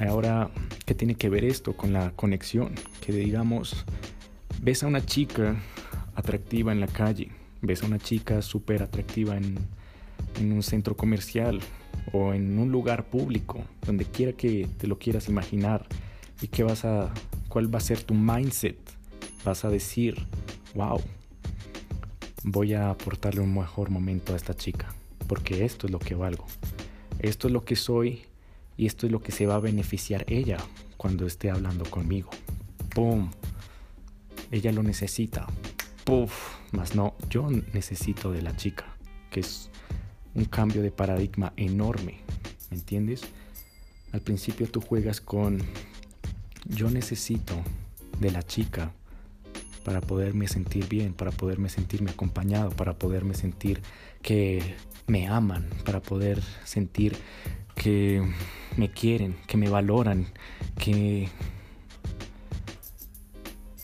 Ahora, 0.00 0.50
¿qué 0.86 0.94
tiene 0.94 1.14
que 1.14 1.28
ver 1.28 1.44
esto 1.44 1.76
con 1.76 1.92
la 1.92 2.10
conexión? 2.12 2.74
Que 3.00 3.12
digamos, 3.12 3.84
ves 4.60 4.82
a 4.82 4.86
una 4.86 5.04
chica 5.04 5.56
atractiva 6.14 6.72
en 6.72 6.80
la 6.80 6.86
calle, 6.86 7.30
ves 7.60 7.82
a 7.82 7.86
una 7.86 7.98
chica 7.98 8.42
súper 8.42 8.82
atractiva 8.82 9.36
en, 9.36 9.58
en 10.38 10.52
un 10.52 10.62
centro 10.62 10.96
comercial 10.96 11.60
o 12.12 12.32
en 12.32 12.58
un 12.58 12.72
lugar 12.72 13.06
público, 13.06 13.64
donde 13.86 14.04
quiera 14.04 14.32
que 14.32 14.68
te 14.78 14.86
lo 14.86 14.98
quieras 14.98 15.28
imaginar 15.28 15.86
y 16.40 16.48
qué 16.48 16.64
vas 16.64 16.84
a, 16.84 17.12
cuál 17.48 17.72
va 17.72 17.78
a 17.78 17.82
ser 17.82 18.02
tu 18.02 18.14
mindset. 18.14 18.76
Vas 19.44 19.64
a 19.64 19.70
decir, 19.70 20.26
wow, 20.74 21.00
voy 22.44 22.74
a 22.74 22.90
aportarle 22.90 23.40
un 23.40 23.54
mejor 23.54 23.90
momento 23.90 24.32
a 24.32 24.36
esta 24.36 24.54
chica, 24.54 24.94
porque 25.26 25.64
esto 25.64 25.86
es 25.86 25.92
lo 25.92 25.98
que 25.98 26.14
valgo, 26.14 26.46
esto 27.18 27.46
es 27.46 27.52
lo 27.52 27.64
que 27.64 27.76
soy 27.76 28.22
y 28.76 28.86
esto 28.86 29.06
es 29.06 29.12
lo 29.12 29.22
que 29.22 29.32
se 29.32 29.46
va 29.46 29.56
a 29.56 29.60
beneficiar 29.60 30.24
ella 30.28 30.58
cuando 30.96 31.26
esté 31.26 31.50
hablando 31.50 31.84
conmigo. 31.84 32.30
¡Pum! 32.94 33.30
Ella 34.50 34.72
lo 34.72 34.82
necesita. 34.82 35.46
¡Puf! 36.04 36.56
Más 36.72 36.94
no, 36.94 37.14
yo 37.28 37.48
necesito 37.72 38.32
de 38.32 38.42
la 38.42 38.56
chica, 38.56 38.84
que 39.30 39.40
es 39.40 39.70
un 40.34 40.44
cambio 40.44 40.82
de 40.82 40.90
paradigma 40.90 41.52
enorme, 41.56 42.20
¿me 42.70 42.76
entiendes? 42.76 43.22
Al 44.12 44.20
principio 44.20 44.68
tú 44.68 44.80
juegas 44.80 45.20
con 45.20 45.62
yo 46.66 46.90
necesito 46.90 47.54
de 48.20 48.30
la 48.30 48.42
chica 48.42 48.92
para 49.84 50.00
poderme 50.00 50.48
sentir 50.48 50.88
bien, 50.88 51.12
para 51.12 51.32
poderme 51.32 51.68
sentirme 51.68 52.10
acompañado, 52.10 52.70
para 52.70 52.94
poderme 52.94 53.34
sentir 53.34 53.82
que 54.22 54.76
me 55.06 55.26
aman, 55.28 55.68
para 55.84 56.00
poder 56.00 56.40
sentir 56.64 57.16
que 57.74 58.22
me 58.76 58.90
quieren, 58.90 59.36
que 59.46 59.56
me 59.56 59.68
valoran, 59.68 60.26
que, 60.78 61.28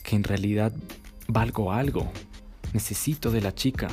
que 0.03 0.15
en 0.15 0.23
realidad 0.23 0.73
valgo 1.27 1.71
algo. 1.71 2.09
Necesito 2.73 3.31
de 3.31 3.41
la 3.41 3.53
chica. 3.53 3.89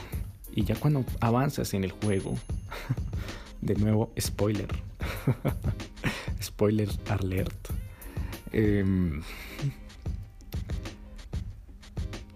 Y 0.57 0.65
ya 0.65 0.75
cuando 0.75 1.05
avanzas 1.21 1.75
en 1.75 1.85
el 1.85 1.93
juego, 1.93 2.35
de 3.61 3.75
nuevo, 3.75 4.11
spoiler. 4.19 4.69
spoiler 6.43 6.89
alert. 7.11 7.69
Em, 8.53 9.21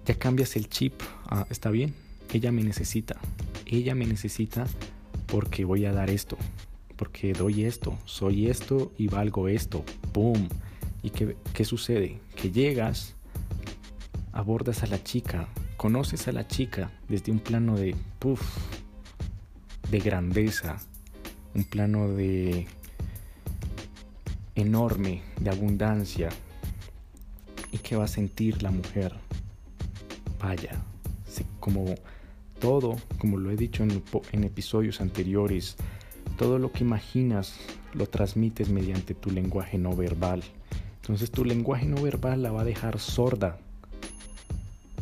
ya 0.05 0.15
cambias 0.19 0.55
el 0.57 0.69
chip. 0.69 1.01
Ah, 1.25 1.47
está 1.49 1.71
bien, 1.71 1.95
ella 2.31 2.53
me 2.53 2.63
necesita. 2.63 3.17
Ella 3.65 3.95
me 3.95 4.05
necesita 4.07 4.67
porque 5.27 5.65
voy 5.65 5.87
a 5.87 5.93
dar 5.93 6.11
esto. 6.11 6.37
Porque 6.97 7.33
doy 7.33 7.65
esto, 7.65 7.97
soy 8.05 8.49
esto 8.49 8.93
y 8.99 9.09
valgo 9.09 9.49
esto. 9.49 9.83
¡Boom! 10.13 10.47
¿Y 11.03 11.09
qué, 11.09 11.37
qué 11.55 11.65
sucede? 11.65 12.21
Que 12.37 12.51
llegas, 12.51 13.15
abordas 14.33 14.83
a 14.83 14.89
la 14.89 15.03
chica, 15.03 15.49
conoces 15.81 16.29
a 16.29 16.33
la 16.33 16.47
chica 16.47 16.91
desde 17.09 17.33
un 17.33 17.39
plano 17.39 17.75
de 17.75 17.97
puff, 18.19 18.43
de 19.91 19.99
grandeza, 19.99 20.77
un 21.55 21.65
plano 21.65 22.07
de 22.07 22.67
enorme, 24.55 25.23
de 25.41 25.49
abundancia. 25.49 26.29
¿Y 27.73 27.79
qué 27.79 27.97
va 27.97 28.05
a 28.05 28.09
sentir 28.09 28.63
la 28.63 28.71
mujer? 28.71 29.15
Vaya, 30.39 30.73
como 31.61 31.95
todo, 32.59 32.99
como 33.19 33.39
lo 33.39 33.51
he 33.51 33.57
dicho 33.57 33.83
en, 33.83 34.03
en 34.33 34.45
episodios 34.45 35.01
anteriores, 35.01 35.77
todo 36.37 36.59
lo 36.59 36.73
que 36.73 36.85
imaginas 36.85 37.55
lo 37.95 38.07
transmites 38.07 38.69
mediante 38.69 39.15
tu 39.15 39.31
lenguaje 39.31 39.79
no 39.79 39.97
verbal. 39.97 40.43
Entonces 41.01 41.31
tu 41.31 41.43
lenguaje 41.43 41.87
no 41.87 42.03
verbal 42.03 42.43
la 42.43 42.53
va 42.53 42.61
a 42.61 42.65
dejar 42.65 42.99
sorda 42.99 43.61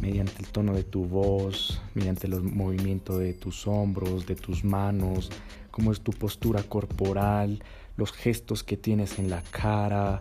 mediante 0.01 0.41
el 0.41 0.49
tono 0.49 0.75
de 0.75 0.85
tu 0.85 1.05
voz, 1.05 1.81
mediante 1.95 2.27
el 2.27 2.41
movimiento 2.43 3.19
de 3.19 3.35
tus 3.35 3.67
hombros, 3.67 4.27
de 4.27 4.37
tus 4.37 4.65
manos, 4.65 5.31
cómo 5.71 5.93
es 5.93 6.01
tu 6.01 6.13
postura 6.13 6.63
corporal, 6.63 7.63
los 7.97 8.13
gestos 8.13 8.63
que 8.63 8.77
tienes 8.77 9.19
en 9.19 9.31
la 9.31 9.43
cara, 9.43 10.21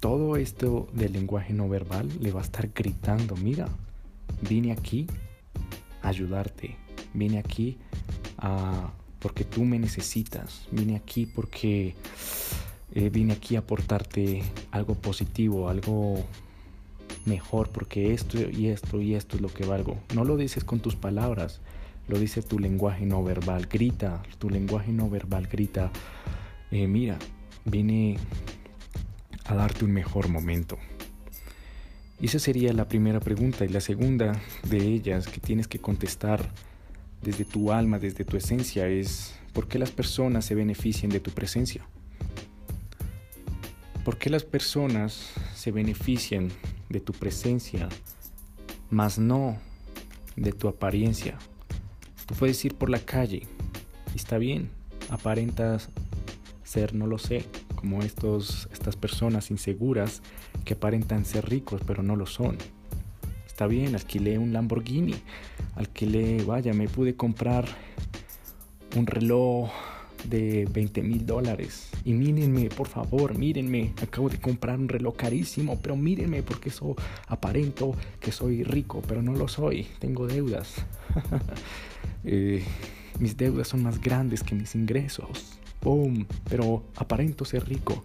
todo 0.00 0.36
esto 0.36 0.88
del 0.92 1.12
lenguaje 1.12 1.52
no 1.52 1.68
verbal 1.68 2.08
le 2.20 2.30
va 2.30 2.40
a 2.40 2.44
estar 2.44 2.70
gritando, 2.74 3.36
mira, 3.36 3.68
vine 4.42 4.72
aquí 4.72 5.06
a 6.02 6.08
ayudarte, 6.08 6.76
vine 7.12 7.38
aquí 7.38 7.78
porque 9.18 9.44
tú 9.44 9.64
me 9.64 9.78
necesitas, 9.78 10.66
vine 10.70 10.96
aquí 10.96 11.26
porque 11.26 11.94
eh, 12.92 13.08
vine 13.08 13.32
aquí 13.32 13.56
a 13.56 13.60
aportarte 13.60 14.42
algo 14.70 14.94
positivo, 14.94 15.68
algo 15.68 16.24
mejor 17.26 17.70
porque 17.70 18.12
esto 18.12 18.38
y 18.50 18.68
esto 18.68 19.00
y 19.00 19.14
esto 19.14 19.36
es 19.36 19.42
lo 19.42 19.48
que 19.48 19.64
valgo. 19.64 19.98
No 20.14 20.24
lo 20.24 20.36
dices 20.36 20.64
con 20.64 20.80
tus 20.80 20.96
palabras, 20.96 21.60
lo 22.08 22.18
dice 22.18 22.42
tu 22.42 22.58
lenguaje 22.58 23.06
no 23.06 23.22
verbal. 23.22 23.66
Grita, 23.66 24.22
tu 24.38 24.50
lenguaje 24.50 24.92
no 24.92 25.08
verbal 25.08 25.46
grita, 25.46 25.90
eh, 26.70 26.86
mira, 26.86 27.18
vine 27.64 28.18
a 29.44 29.54
darte 29.54 29.84
un 29.84 29.92
mejor 29.92 30.28
momento. 30.28 30.78
Esa 32.20 32.38
sería 32.38 32.72
la 32.72 32.88
primera 32.88 33.20
pregunta. 33.20 33.64
Y 33.64 33.68
la 33.68 33.80
segunda 33.80 34.40
de 34.68 34.78
ellas 34.78 35.26
que 35.26 35.40
tienes 35.40 35.68
que 35.68 35.78
contestar 35.78 36.50
desde 37.22 37.44
tu 37.44 37.72
alma, 37.72 37.98
desde 37.98 38.24
tu 38.24 38.36
esencia, 38.36 38.86
es 38.86 39.34
¿por 39.52 39.68
qué 39.68 39.78
las 39.78 39.90
personas 39.90 40.44
se 40.44 40.54
benefician 40.54 41.10
de 41.10 41.20
tu 41.20 41.30
presencia? 41.32 41.86
¿Por 44.04 44.18
qué 44.18 44.28
las 44.30 44.44
personas 44.44 45.32
se 45.54 45.70
benefician 45.70 46.50
de 46.88 47.00
tu 47.00 47.12
presencia, 47.12 47.88
mas 48.90 49.18
no 49.18 49.56
de 50.36 50.52
tu 50.52 50.68
apariencia. 50.68 51.38
Tú 52.26 52.34
puedes 52.34 52.64
ir 52.64 52.74
por 52.74 52.90
la 52.90 52.98
calle 52.98 53.46
y 54.12 54.16
está 54.16 54.38
bien, 54.38 54.70
aparentas 55.10 55.88
ser, 56.62 56.94
no 56.94 57.06
lo 57.06 57.18
sé, 57.18 57.44
como 57.74 58.02
estos, 58.02 58.68
estas 58.72 58.96
personas 58.96 59.50
inseguras 59.50 60.22
que 60.64 60.74
aparentan 60.74 61.24
ser 61.24 61.48
ricos 61.48 61.82
pero 61.86 62.02
no 62.02 62.16
lo 62.16 62.26
son. 62.26 62.56
Está 63.46 63.66
bien, 63.66 63.94
alquilé 63.94 64.38
un 64.38 64.52
Lamborghini, 64.52 65.14
alquilé, 65.76 66.42
vaya, 66.44 66.72
me 66.74 66.88
pude 66.88 67.14
comprar 67.14 67.66
un 68.96 69.06
reloj 69.06 69.70
de 70.24 70.66
20 70.70 71.02
mil 71.02 71.26
dólares. 71.26 71.90
Y 72.04 72.12
mírenme, 72.12 72.68
por 72.68 72.88
favor, 72.88 73.36
mírenme. 73.36 73.92
Acabo 74.02 74.28
de 74.28 74.40
comprar 74.40 74.78
un 74.78 74.88
reloj 74.88 75.16
carísimo, 75.16 75.78
pero 75.80 75.96
mírenme 75.96 76.42
porque 76.42 76.68
eso 76.68 76.96
aparento 77.28 77.94
que 78.20 78.32
soy 78.32 78.62
rico, 78.64 79.02
pero 79.06 79.22
no 79.22 79.34
lo 79.34 79.48
soy. 79.48 79.86
Tengo 79.98 80.26
deudas. 80.26 80.74
Eh, 82.26 82.64
mis 83.18 83.36
deudas 83.36 83.68
son 83.68 83.82
más 83.82 84.00
grandes 84.00 84.42
que 84.42 84.54
mis 84.54 84.74
ingresos. 84.74 85.58
Boom. 85.82 86.26
Pero 86.48 86.84
aparento 86.96 87.44
ser 87.44 87.68
rico. 87.68 88.02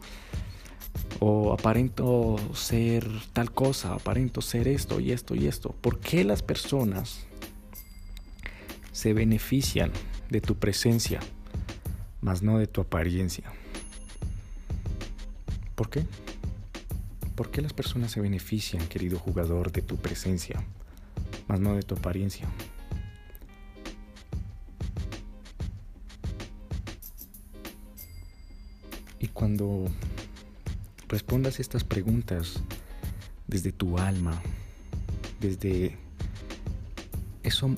O 1.19 1.53
aparento 1.53 2.35
ser 2.53 3.07
tal 3.31 3.51
cosa. 3.51 3.93
Aparento 3.93 4.41
ser 4.41 4.67
esto 4.67 4.99
y 4.99 5.13
esto 5.13 5.35
y 5.35 5.47
esto. 5.47 5.73
¿Por 5.79 5.99
qué 6.01 6.25
las 6.25 6.41
personas 6.43 7.25
se 8.91 9.13
benefician 9.13 9.91
de 10.29 10.41
tu 10.41 10.55
presencia? 10.55 11.21
Mas 12.21 12.41
no 12.41 12.57
de 12.57 12.67
tu 12.67 12.81
apariencia. 12.81 13.45
¿Por 15.75 15.89
qué? 15.89 16.05
¿Por 17.35 17.51
qué 17.51 17.61
las 17.61 17.73
personas 17.73 18.11
se 18.11 18.19
benefician, 18.19 18.85
querido 18.87 19.17
jugador, 19.17 19.71
de 19.71 19.81
tu 19.81 19.95
presencia, 19.95 20.61
mas 21.47 21.59
no 21.59 21.75
de 21.75 21.83
tu 21.83 21.95
apariencia? 21.95 22.49
Y 29.19 29.27
cuando 29.27 29.85
respondas 31.07 31.59
estas 31.59 31.83
preguntas 31.83 32.61
desde 33.47 33.71
tu 33.71 33.97
alma, 33.97 34.41
desde 35.39 35.97
eso 37.43 37.69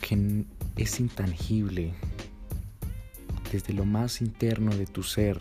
que 0.00 0.44
es 0.76 1.00
intangible, 1.00 1.94
desde 3.52 3.74
lo 3.74 3.84
más 3.84 4.20
interno 4.20 4.74
de 4.74 4.86
tu 4.86 5.02
ser, 5.02 5.40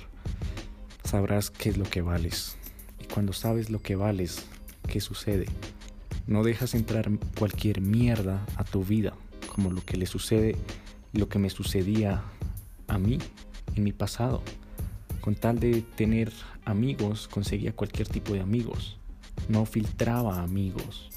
sabrás 1.03 1.49
qué 1.49 1.69
es 1.69 1.77
lo 1.77 1.85
que 1.85 2.01
vales. 2.01 2.57
Y 2.99 3.05
cuando 3.05 3.33
sabes 3.33 3.69
lo 3.69 3.81
que 3.81 3.95
vales, 3.95 4.45
¿qué 4.87 4.99
sucede? 4.99 5.47
No 6.27 6.43
dejas 6.43 6.75
entrar 6.75 7.09
cualquier 7.39 7.81
mierda 7.81 8.45
a 8.57 8.63
tu 8.63 8.83
vida, 8.83 9.13
como 9.47 9.71
lo 9.71 9.83
que 9.83 9.97
le 9.97 10.05
sucede 10.05 10.55
lo 11.13 11.27
que 11.27 11.39
me 11.39 11.49
sucedía 11.49 12.23
a 12.87 12.97
mí 12.97 13.17
en 13.75 13.83
mi 13.83 13.91
pasado. 13.91 14.41
Con 15.19 15.35
tal 15.35 15.59
de 15.59 15.81
tener 15.81 16.31
amigos, 16.65 17.27
conseguía 17.27 17.73
cualquier 17.73 18.07
tipo 18.07 18.33
de 18.33 18.41
amigos. 18.41 18.97
No 19.49 19.65
filtraba 19.65 20.41
amigos. 20.41 21.09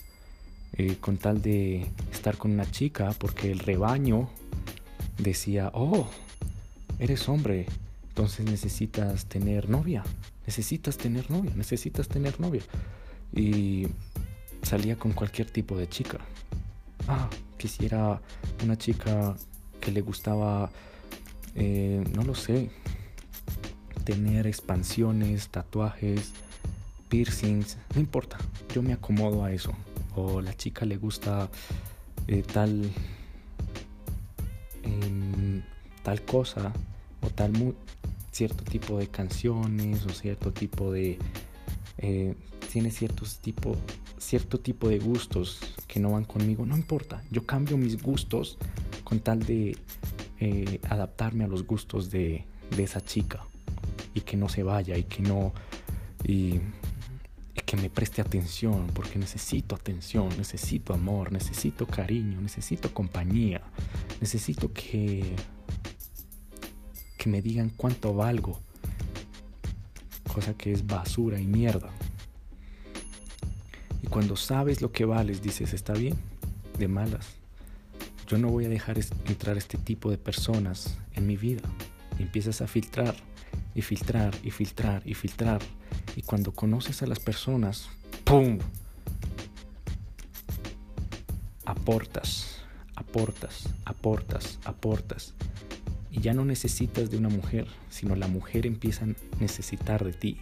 Eh, 0.73 0.97
con 1.01 1.17
tal 1.17 1.41
de 1.41 1.87
estar 2.13 2.37
con 2.37 2.53
una 2.53 2.71
chica, 2.71 3.15
porque 3.19 3.53
el 3.53 3.61
rebaño 3.61 4.29
decía, 5.19 5.71
oh, 5.73 6.09
eres 6.99 7.29
hombre, 7.29 7.67
entonces 8.09 8.47
necesitas 8.47 9.27
tener 9.27 9.69
novia, 9.69 10.05
necesitas 10.47 10.97
tener 10.97 11.31
novia, 11.31 11.53
necesitas 11.55 12.09
tener 12.09 12.41
novia. 12.41 12.63
Y 13.33 13.89
salía 14.63 14.97
con 14.97 15.13
cualquier 15.13 15.51
tipo 15.51 15.77
de 15.77 15.89
chica. 15.89 16.19
Ah, 17.09 17.29
quisiera 17.59 18.21
una 18.63 18.77
chica 18.79 19.35
que 19.81 19.91
le 19.91 20.01
gustaba, 20.01 20.71
eh, 21.55 22.05
no 22.15 22.23
lo 22.23 22.35
sé, 22.35 22.71
tener 24.05 24.47
expansiones, 24.47 25.49
tatuajes, 25.49 26.33
piercings, 27.09 27.77
no 27.95 28.01
importa, 28.01 28.39
yo 28.73 28.83
me 28.83 28.93
acomodo 28.93 29.45
a 29.45 29.53
eso. 29.53 29.73
O 30.17 30.41
la 30.41 30.55
chica 30.55 30.85
le 30.87 30.97
gusta 30.97 31.49
eh, 32.29 32.43
tal 32.43 32.91
tal 36.15 36.25
cosa 36.25 36.73
o 37.23 37.31
tal 37.31 37.53
cierto 38.31 38.65
tipo 38.65 38.99
de 38.99 39.09
canciones 39.09 40.05
o 40.07 40.11
cierto 40.11 40.53
tipo 40.53 40.93
de 40.93 41.19
eh, 41.99 42.35
tiene 42.73 42.91
ciertos 42.91 43.39
tipo 43.39 43.77
cierto 44.19 44.59
tipo 44.59 44.89
de 44.89 44.99
gustos 44.99 45.61
que 45.89 46.01
no 46.01 46.13
van 46.13 46.25
conmigo 46.25 46.65
no 46.67 46.77
importa. 46.77 47.23
Yo 47.31 47.45
cambio 47.45 47.77
mis 47.77 48.01
gustos 48.01 48.59
con 49.03 49.21
tal 49.21 49.41
de 49.41 49.77
eh, 50.41 50.81
adaptarme 50.89 51.45
a 51.45 51.49
los 51.49 51.67
gustos 51.67 52.11
de, 52.11 52.45
de, 52.77 52.83
esa 52.83 53.01
chica 53.01 53.47
y 54.15 54.21
que 54.21 54.37
no 54.37 54.49
se 54.49 54.63
vaya 54.63 54.97
y 54.97 55.05
que 55.05 55.23
no 55.23 55.53
y, 56.25 56.61
y 57.55 57.61
que 57.65 57.77
me 57.77 57.91
preste 57.91 58.21
atención 58.23 58.89
porque 58.95 59.19
necesito 59.19 59.75
atención 59.75 60.29
necesito 60.37 60.95
amor 60.95 61.31
necesito 61.33 61.87
cariño 61.87 62.41
necesito 62.41 62.93
compañía 62.93 63.63
necesito 64.21 64.73
que 64.73 65.37
me 67.29 67.43
digan 67.43 67.71
cuánto 67.77 68.15
valgo, 68.15 68.61
cosa 70.33 70.55
que 70.55 70.73
es 70.73 70.87
basura 70.87 71.41
y 71.41 71.47
mierda. 71.47 71.91
Y 74.03 74.07
cuando 74.07 74.37
sabes 74.37 74.83
lo 74.83 74.93
que 74.93 75.05
vales, 75.05 75.43
dices, 75.43 75.73
está 75.73 75.95
bien, 75.95 76.17
de 76.79 76.89
malas. 76.89 77.27
Yo 78.27 78.39
no 78.39 78.49
voy 78.49 78.65
a 78.65 78.69
dejar 78.69 78.99
entrar 79.27 79.57
este 79.57 79.79
tipo 79.79 80.11
de 80.11 80.19
personas 80.19 80.97
en 81.15 81.27
mi 81.27 81.37
vida. 81.37 81.63
Y 82.19 82.23
empiezas 82.23 82.61
a 82.61 82.67
filtrar 82.67 83.15
y 83.75 83.83
filtrar 83.83 84.35
y 84.43 84.51
filtrar 84.51 85.03
y 85.05 85.15
filtrar. 85.15 85.61
Y 86.17 86.23
cuando 86.23 86.53
conoces 86.53 87.03
a 87.03 87.07
las 87.07 87.21
personas, 87.21 87.89
¡pum! 88.25 88.59
Aportas, 91.65 92.59
aportas, 92.95 93.69
aportas, 93.85 94.59
aportas. 94.65 95.35
Y 96.15 96.21
ya 96.21 96.33
no 96.33 96.45
necesitas 96.45 97.11
de 97.11 97.17
una 97.17 97.29
mujer, 97.29 97.67
sino 97.91 98.15
la 98.15 98.29
mujer 98.29 98.67
empieza 98.67 99.05
a 99.05 99.09
necesitar 99.41 100.05
de 100.05 100.13
ti. 100.13 100.39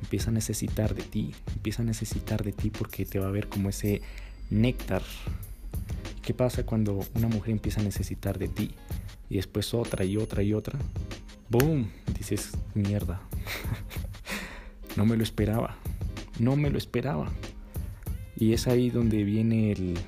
Empieza 0.00 0.30
a 0.30 0.32
necesitar 0.32 0.94
de 0.94 1.02
ti, 1.02 1.34
empieza 1.54 1.82
a 1.82 1.84
necesitar 1.84 2.42
de 2.42 2.52
ti 2.52 2.70
porque 2.70 3.04
te 3.04 3.18
va 3.18 3.28
a 3.28 3.30
ver 3.30 3.48
como 3.48 3.68
ese 3.68 4.00
néctar. 4.48 5.02
¿Qué 6.22 6.32
pasa 6.32 6.64
cuando 6.64 7.04
una 7.14 7.28
mujer 7.28 7.50
empieza 7.50 7.82
a 7.82 7.84
necesitar 7.84 8.38
de 8.38 8.48
ti? 8.48 8.70
Y 9.28 9.36
después 9.36 9.74
otra 9.74 10.04
y 10.06 10.16
otra 10.16 10.42
y 10.42 10.54
otra. 10.54 10.78
¡Boom! 11.50 11.90
Dices, 12.18 12.52
mierda. 12.74 13.20
no 14.96 15.04
me 15.04 15.16
lo 15.18 15.22
esperaba. 15.22 15.76
No 16.38 16.56
me 16.56 16.70
lo 16.70 16.78
esperaba. 16.78 17.30
Y 18.34 18.54
es 18.54 18.66
ahí 18.66 18.88
donde 18.88 19.24
viene 19.24 19.72
el, 19.72 19.98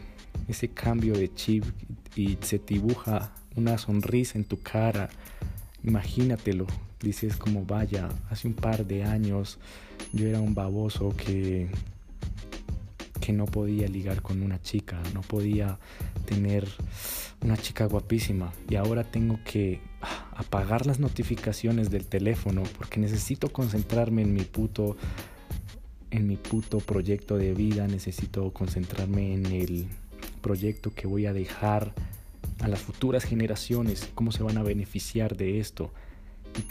ese 0.49 0.69
cambio 0.69 1.13
de 1.13 1.33
chip 1.35 1.65
y 2.17 2.39
se 2.41 2.59
dibuja 2.59 3.35
una 3.57 3.79
sonrisa 3.79 4.39
en 4.39 4.45
tu 4.45 4.61
cara. 4.61 5.09
Imagínatelo. 5.83 6.67
Dices 7.01 7.37
como, 7.37 7.65
vaya, 7.65 8.09
hace 8.31 8.49
un 8.49 8.55
par 8.55 8.87
de 8.87 9.05
años 9.05 9.59
yo 10.13 10.27
era 10.27 10.41
un 10.41 10.55
baboso 10.55 11.15
que, 11.17 11.69
que 13.21 13.33
no 13.33 13.47
podía 13.47 13.89
ligar 13.89 14.23
con 14.23 14.43
una 14.43 14.61
chica, 14.63 15.01
no 15.13 15.21
podía 15.21 15.79
tener 16.25 16.67
una 17.43 17.57
chica 17.57 17.85
guapísima 17.87 18.53
y 18.69 18.77
ahora 18.77 19.05
tengo 19.05 19.39
que 19.45 19.81
apagar 20.35 20.87
las 20.87 20.99
notificaciones 20.99 21.91
del 21.91 22.07
teléfono 22.07 22.63
porque 22.79 23.01
necesito 23.01 23.53
concentrarme 23.53 24.23
en 24.23 24.33
mi 24.33 24.45
puto 24.45 24.97
en 26.11 26.29
mi 26.29 26.37
puto 26.37 26.79
proyecto 26.79 27.37
de 27.37 27.55
vida, 27.55 27.89
necesito 27.89 28.53
concentrarme 28.53 29.35
en 29.35 29.47
el 29.47 29.89
proyecto 30.43 30.95
que 30.95 31.09
voy 31.09 31.27
a 31.27 31.33
dejar 31.33 31.93
a 32.65 32.69
las 32.69 32.81
futuras 32.81 33.25
generaciones, 33.25 34.11
cómo 34.15 34.33
se 34.33 34.43
van 34.43 34.57
a 34.57 34.63
beneficiar 34.63 35.37
de 35.37 35.61
esto. 35.61 35.93
Y 36.57 36.63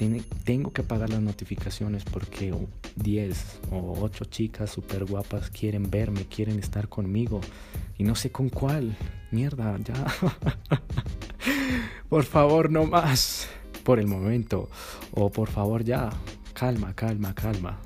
tengo 0.44 0.72
que 0.72 0.82
apagar 0.82 1.10
las 1.10 1.22
notificaciones 1.22 2.04
porque 2.06 2.54
10 2.96 3.60
o 3.72 4.00
8 4.02 4.26
chicas 4.26 4.72
súper 4.72 5.06
guapas 5.06 5.50
quieren 5.50 5.92
verme, 5.92 6.26
quieren 6.26 6.58
estar 6.58 6.88
conmigo. 6.88 7.42
Y 7.98 8.06
no 8.06 8.16
sé 8.16 8.32
con 8.32 8.50
cuál. 8.50 8.96
Mierda, 9.32 9.78
ya. 9.80 9.94
por 12.10 12.24
favor, 12.24 12.72
no 12.72 12.86
más. 12.86 13.50
Por 13.84 14.00
el 14.00 14.08
momento. 14.08 14.70
O 15.12 15.30
por 15.30 15.50
favor, 15.50 15.84
ya. 15.84 16.10
Calma, 16.54 16.96
calma, 16.96 17.36
calma 17.36 17.80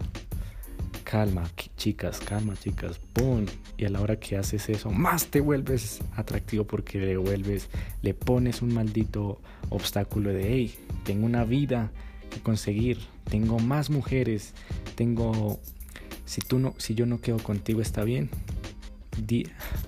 calma, 1.10 1.50
chicas, 1.78 2.20
calma, 2.20 2.54
chicas, 2.58 3.00
¡pum! 3.14 3.46
Y 3.78 3.86
a 3.86 3.90
la 3.90 4.02
hora 4.02 4.20
que 4.20 4.36
haces 4.36 4.68
eso, 4.68 4.92
más 4.92 5.28
te 5.28 5.40
vuelves 5.40 6.02
atractivo 6.18 6.66
porque 6.66 7.00
le 7.00 7.16
vuelves, 7.16 7.70
le 8.02 8.14
pones 8.14 8.62
un 8.62 8.74
maldito 8.74 9.40
obstáculo 9.70 10.34
de, 10.34 10.52
hey, 10.52 10.76
tengo 11.06 11.26
una 11.26 11.46
vida 11.46 11.92
que 12.30 12.42
conseguir, 12.42 12.98
tengo 13.30 13.58
más 13.58 13.90
mujeres, 13.90 14.54
tengo 14.96 15.62
Si, 16.26 16.42
tú 16.42 16.60
no, 16.60 16.74
si 16.78 16.94
yo 16.94 17.06
no 17.06 17.22
quedo 17.22 17.38
contigo 17.38 17.82
está 17.82 18.04
bien. 18.04 18.30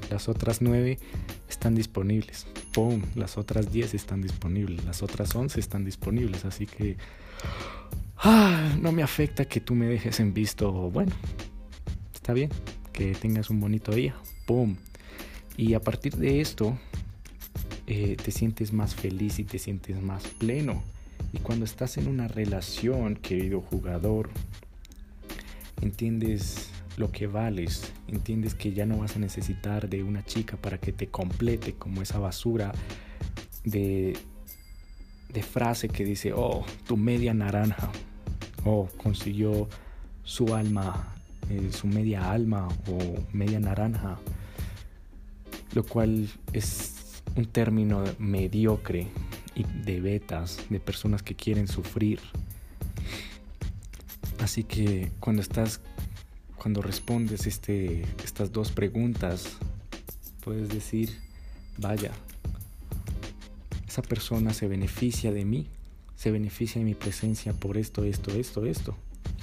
las 0.10 0.30
otras 0.30 0.62
nueve 0.62 1.00
están 1.50 1.76
disponibles. 1.76 2.48
¡Pum! 2.72 3.02
Las 3.16 3.38
otras 3.38 3.74
diez 3.74 3.94
están 3.94 4.22
disponibles. 4.22 4.86
Las 4.86 5.04
otras 5.04 5.36
once 5.36 5.60
están 5.60 5.84
disponibles. 5.84 6.46
Así 6.46 6.66
que... 6.66 6.96
Ah, 8.22 8.76
no 8.82 8.92
me 8.92 9.02
afecta 9.02 9.46
que 9.46 9.62
tú 9.62 9.76
me 9.76 9.88
dejes 9.88 10.20
en 10.20 10.34
visto. 10.34 10.72
Bueno, 10.92 11.14
está 12.14 12.34
bien. 12.34 12.50
Que 12.92 13.14
tengas 13.14 13.50
un 13.50 13.62
bonito 13.62 13.94
día. 13.94 14.14
¡Pum! 14.46 14.76
Y 15.56 15.74
a 15.74 15.80
partir 15.80 16.18
de 16.18 16.42
esto, 16.42 16.78
eh, 17.88 18.18
te 18.22 18.32
sientes 18.32 18.74
más 18.74 18.94
feliz 18.94 19.40
y 19.40 19.46
te 19.46 19.58
sientes 19.58 20.02
más 20.02 20.24
pleno. 20.38 20.84
Y 21.32 21.38
cuando 21.40 21.64
estás 21.64 21.98
en 21.98 22.10
una 22.10 22.28
relación, 22.28 23.16
querido 23.16 23.62
jugador, 23.62 24.30
entiendes 25.82 26.70
lo 26.98 27.12
que 27.14 27.28
vales, 27.28 27.94
entiendes 28.10 28.54
que 28.54 28.74
ya 28.74 28.86
no 28.86 28.98
vas 28.98 29.16
a 29.16 29.20
necesitar 29.20 29.88
de 29.90 30.04
una 30.04 30.26
chica 30.26 30.58
para 30.58 30.78
que 30.78 30.92
te 30.92 31.08
complete 31.08 31.76
como 31.76 32.02
esa 32.02 32.20
basura 32.20 32.74
de, 33.64 34.18
de 35.30 35.44
frase 35.44 35.90
que 35.90 36.04
dice, 36.04 36.34
oh, 36.34 36.66
tu 36.88 36.98
media 36.98 37.34
naranja, 37.34 37.92
oh, 38.66 38.90
consiguió 38.98 39.68
su 40.24 40.56
alma, 40.56 41.16
eh, 41.50 41.70
su 41.72 41.88
media 41.88 42.32
alma 42.32 42.68
o 42.88 42.98
media 43.32 43.60
naranja, 43.60 44.20
lo 45.74 45.84
cual 45.84 46.30
es 46.54 47.24
un 47.36 47.46
término 47.46 48.04
mediocre 48.18 49.08
y 49.56 49.64
de 49.64 50.00
betas, 50.02 50.60
de 50.70 50.80
personas 50.80 51.22
que 51.22 51.36
quieren 51.36 51.68
sufrir. 51.68 52.20
Así 54.40 54.64
que 54.64 55.12
cuando 55.20 55.42
estás, 55.42 55.82
cuando 56.56 56.82
respondes 56.82 57.46
este, 57.46 58.04
estas 58.24 58.52
dos 58.52 58.72
preguntas, 58.72 59.58
puedes 60.44 60.70
decir, 60.70 61.10
vaya, 61.78 62.12
esa 64.00 64.08
persona 64.08 64.54
se 64.54 64.68
beneficia 64.68 65.34
de 65.34 65.44
mí, 65.44 65.68
se 66.16 66.32
beneficia 66.32 66.80
de 66.80 66.86
mi 66.86 66.96
presencia 66.96 67.52
por 67.52 67.78
esto, 67.78 68.06
esto, 68.06 68.32
esto, 68.32 68.66
esto. 68.66 68.96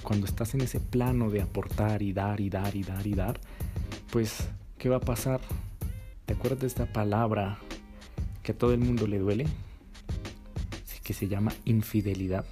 Cuando 0.02 0.24
estás 0.24 0.54
en 0.54 0.62
ese 0.62 0.80
plano 0.80 1.28
de 1.28 1.42
aportar 1.42 2.00
y 2.00 2.14
dar 2.14 2.40
y 2.40 2.48
dar 2.48 2.74
y 2.74 2.82
dar 2.82 3.06
y 3.06 3.14
dar, 3.14 3.38
pues, 4.10 4.48
¿qué 4.78 4.88
va 4.88 4.96
a 4.96 5.00
pasar? 5.00 5.40
¿Te 6.24 6.32
acuerdas 6.32 6.60
de 6.60 6.66
esta 6.68 6.90
palabra 6.90 7.58
que 8.42 8.52
a 8.52 8.58
todo 8.58 8.72
el 8.72 8.80
mundo 8.80 9.06
le 9.06 9.18
duele, 9.18 9.46
que 11.02 11.12
se 11.12 11.28
llama 11.28 11.52
infidelidad. 11.66 12.46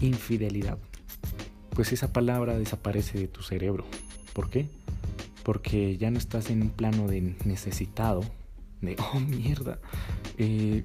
Infidelidad. 0.00 0.78
Pues 1.70 1.92
esa 1.92 2.12
palabra 2.12 2.58
desaparece 2.58 3.18
de 3.18 3.28
tu 3.28 3.42
cerebro. 3.42 3.86
¿Por 4.32 4.50
qué? 4.50 4.68
Porque 5.44 5.96
ya 5.96 6.10
no 6.10 6.18
estás 6.18 6.50
en 6.50 6.60
un 6.60 6.70
plano 6.70 7.06
de 7.06 7.36
necesitado, 7.44 8.24
de, 8.80 8.96
oh 9.14 9.20
mierda, 9.20 9.78
eh, 10.38 10.84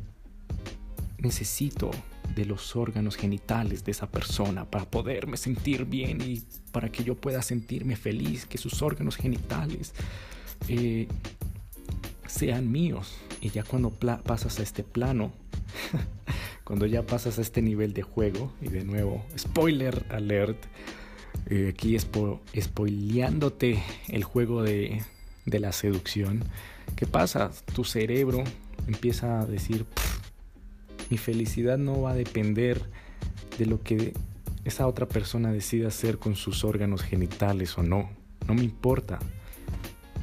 necesito 1.17 1.91
de 2.35 2.45
los 2.45 2.75
órganos 2.75 3.15
genitales 3.15 3.83
de 3.83 3.91
esa 3.91 4.09
persona 4.09 4.65
para 4.65 4.85
poderme 4.85 5.37
sentir 5.37 5.85
bien 5.85 6.21
y 6.21 6.41
para 6.71 6.91
que 6.91 7.03
yo 7.03 7.15
pueda 7.15 7.41
sentirme 7.41 7.95
feliz, 7.95 8.45
que 8.45 8.57
sus 8.57 8.81
órganos 8.81 9.17
genitales 9.17 9.93
eh, 10.67 11.07
sean 12.27 12.71
míos. 12.71 13.17
Y 13.41 13.49
ya 13.49 13.63
cuando 13.63 13.89
pasas 13.89 14.59
a 14.59 14.63
este 14.63 14.83
plano, 14.83 15.31
cuando 16.63 16.85
ya 16.85 17.05
pasas 17.05 17.37
a 17.37 17.41
este 17.41 17.61
nivel 17.61 17.93
de 17.93 18.03
juego, 18.03 18.53
y 18.61 18.69
de 18.69 18.83
nuevo, 18.83 19.25
spoiler 19.37 20.05
alert, 20.09 20.57
eh, 21.47 21.73
aquí 21.73 21.95
spo 21.95 22.41
spoileándote 22.59 23.81
el 24.09 24.23
juego 24.23 24.63
de, 24.63 25.03
de, 25.45 25.59
la 25.59 25.71
seducción, 25.71 26.43
¿qué 26.95 27.07
pasa? 27.07 27.51
Tu 27.73 27.83
cerebro 27.83 28.43
empieza 28.87 29.41
a 29.41 29.45
decir, 29.45 29.85
mi 31.09 31.17
felicidad 31.17 31.77
no 31.77 32.01
va 32.01 32.11
a 32.11 32.15
depender 32.15 32.81
de 33.57 33.65
lo 33.65 33.81
que 33.81 34.13
esa 34.63 34.87
otra 34.87 35.07
persona 35.07 35.51
decida 35.51 35.87
hacer 35.87 36.17
con 36.17 36.35
sus 36.35 36.63
órganos 36.63 37.01
genitales 37.01 37.77
o 37.77 37.83
no. 37.83 38.09
No 38.47 38.53
me 38.53 38.63
importa. 38.63 39.19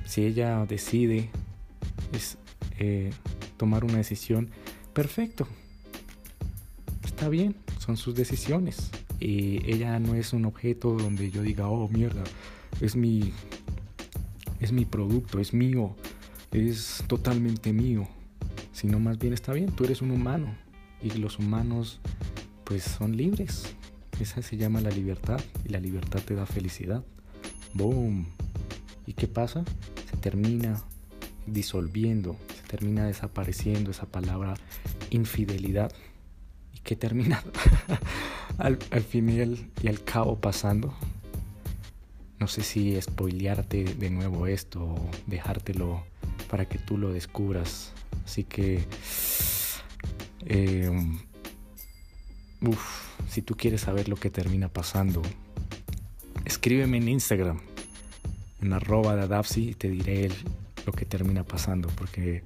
Si 0.07 0.25
ella 0.25 0.65
decide 0.67 1.31
eh, 2.79 3.11
tomar 3.57 3.85
una 3.85 3.99
decisión, 3.99 4.51
perfecto. 4.93 5.47
Está 7.05 7.29
bien, 7.29 7.57
son 7.79 7.97
sus 7.97 8.15
decisiones. 8.15 8.91
Y 9.21 9.69
ella 9.71 9.99
no 9.99 10.15
es 10.15 10.33
un 10.33 10.45
objeto 10.45 10.93
donde 10.93 11.31
yo 11.31 11.43
diga, 11.43 11.69
oh 11.69 11.89
mierda, 11.89 12.23
es 12.81 12.95
mi, 12.95 13.33
es 14.61 14.73
mi 14.73 14.85
producto, 14.85 15.41
es 15.41 15.53
mío, 15.53 15.97
es 16.53 17.03
totalmente 17.09 17.73
mío. 17.73 18.09
Sino 18.79 19.01
más 19.01 19.19
bien 19.19 19.33
está 19.33 19.53
bien, 19.55 19.73
tú 19.73 19.83
eres 19.83 20.03
un 20.03 20.13
humano 20.13 20.55
y 21.03 21.11
los 21.11 21.41
humanos 21.41 21.99
pues 22.63 22.85
son 22.85 23.17
libres. 23.17 23.75
Esa 24.21 24.41
se 24.41 24.57
llama 24.57 24.81
la 24.81 24.91
libertad 24.91 25.41
y 25.65 25.71
la 25.71 25.81
libertad 25.81 26.21
te 26.25 26.37
da 26.37 26.47
felicidad. 26.47 27.03
Boom. 27.75 28.29
¿Y 29.05 29.15
qué 29.15 29.27
pasa? 29.27 29.65
Se 30.09 30.17
termina 30.19 30.81
disolviendo, 31.49 32.37
termina 32.69 33.05
desapareciendo 33.05 33.91
esa 33.91 34.07
palabra 34.07 34.55
infidelidad 35.11 35.93
y 36.73 36.79
que 36.79 36.95
termina 36.95 37.43
al, 38.59 38.79
al 38.93 39.03
final 39.03 39.59
y 39.83 39.89
al 39.89 40.05
cabo 40.05 40.39
pasando. 40.39 40.95
No 42.39 42.47
sé 42.47 42.63
si 42.63 42.97
spoilearte 43.03 43.83
de 43.83 44.11
nuevo 44.11 44.47
esto 44.47 44.85
o 44.85 45.11
dejártelo 45.27 46.05
para 46.49 46.67
que 46.67 46.79
tú 46.79 46.99
lo 46.99 47.13
descubras. 47.13 47.93
Así 48.25 48.45
que, 48.45 48.85
eh, 50.47 50.91
si 53.29 53.43
tú 53.43 53.57
quieres 53.57 53.83
saber 53.83 54.09
lo 54.09 54.17
que 54.17 54.31
termina 54.31 54.69
pasando, 54.69 55.23
escríbeme 56.45 56.99
en 56.99 57.09
Instagram, 57.09 57.61
en 58.61 58.73
arroba 58.73 59.17
de 59.17 59.23
Adapsi, 59.23 59.71
y 59.71 59.75
te 59.75 59.89
diré 59.89 60.31
lo 60.87 60.93
que 60.93 61.05
termina 61.05 61.45
pasando, 61.45 61.89
porque 61.97 62.43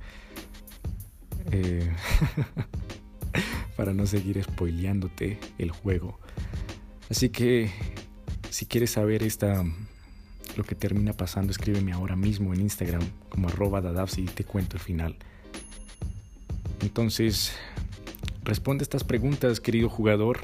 eh, 1.50 1.90
para 3.76 3.92
no 3.92 4.06
seguir 4.06 4.42
spoileándote 4.42 5.38
el 5.58 5.70
juego. 5.70 6.18
Así 7.10 7.30
que 7.30 7.70
si 8.50 8.66
quieres 8.66 8.90
saber 8.92 9.22
esta 9.22 9.64
lo 10.56 10.64
que 10.64 10.74
termina 10.74 11.12
pasando, 11.12 11.50
escríbeme 11.50 11.92
ahora 11.92 12.16
mismo 12.16 12.52
en 12.54 12.60
Instagram 12.60 13.02
como 13.28 13.48
arroba 13.48 13.82
y 14.16 14.24
te 14.24 14.44
cuento 14.44 14.76
el 14.76 14.82
final. 14.82 15.16
Entonces, 16.80 17.52
responde 18.44 18.82
estas 18.82 19.04
preguntas, 19.04 19.60
querido 19.60 19.88
jugador. 19.88 20.40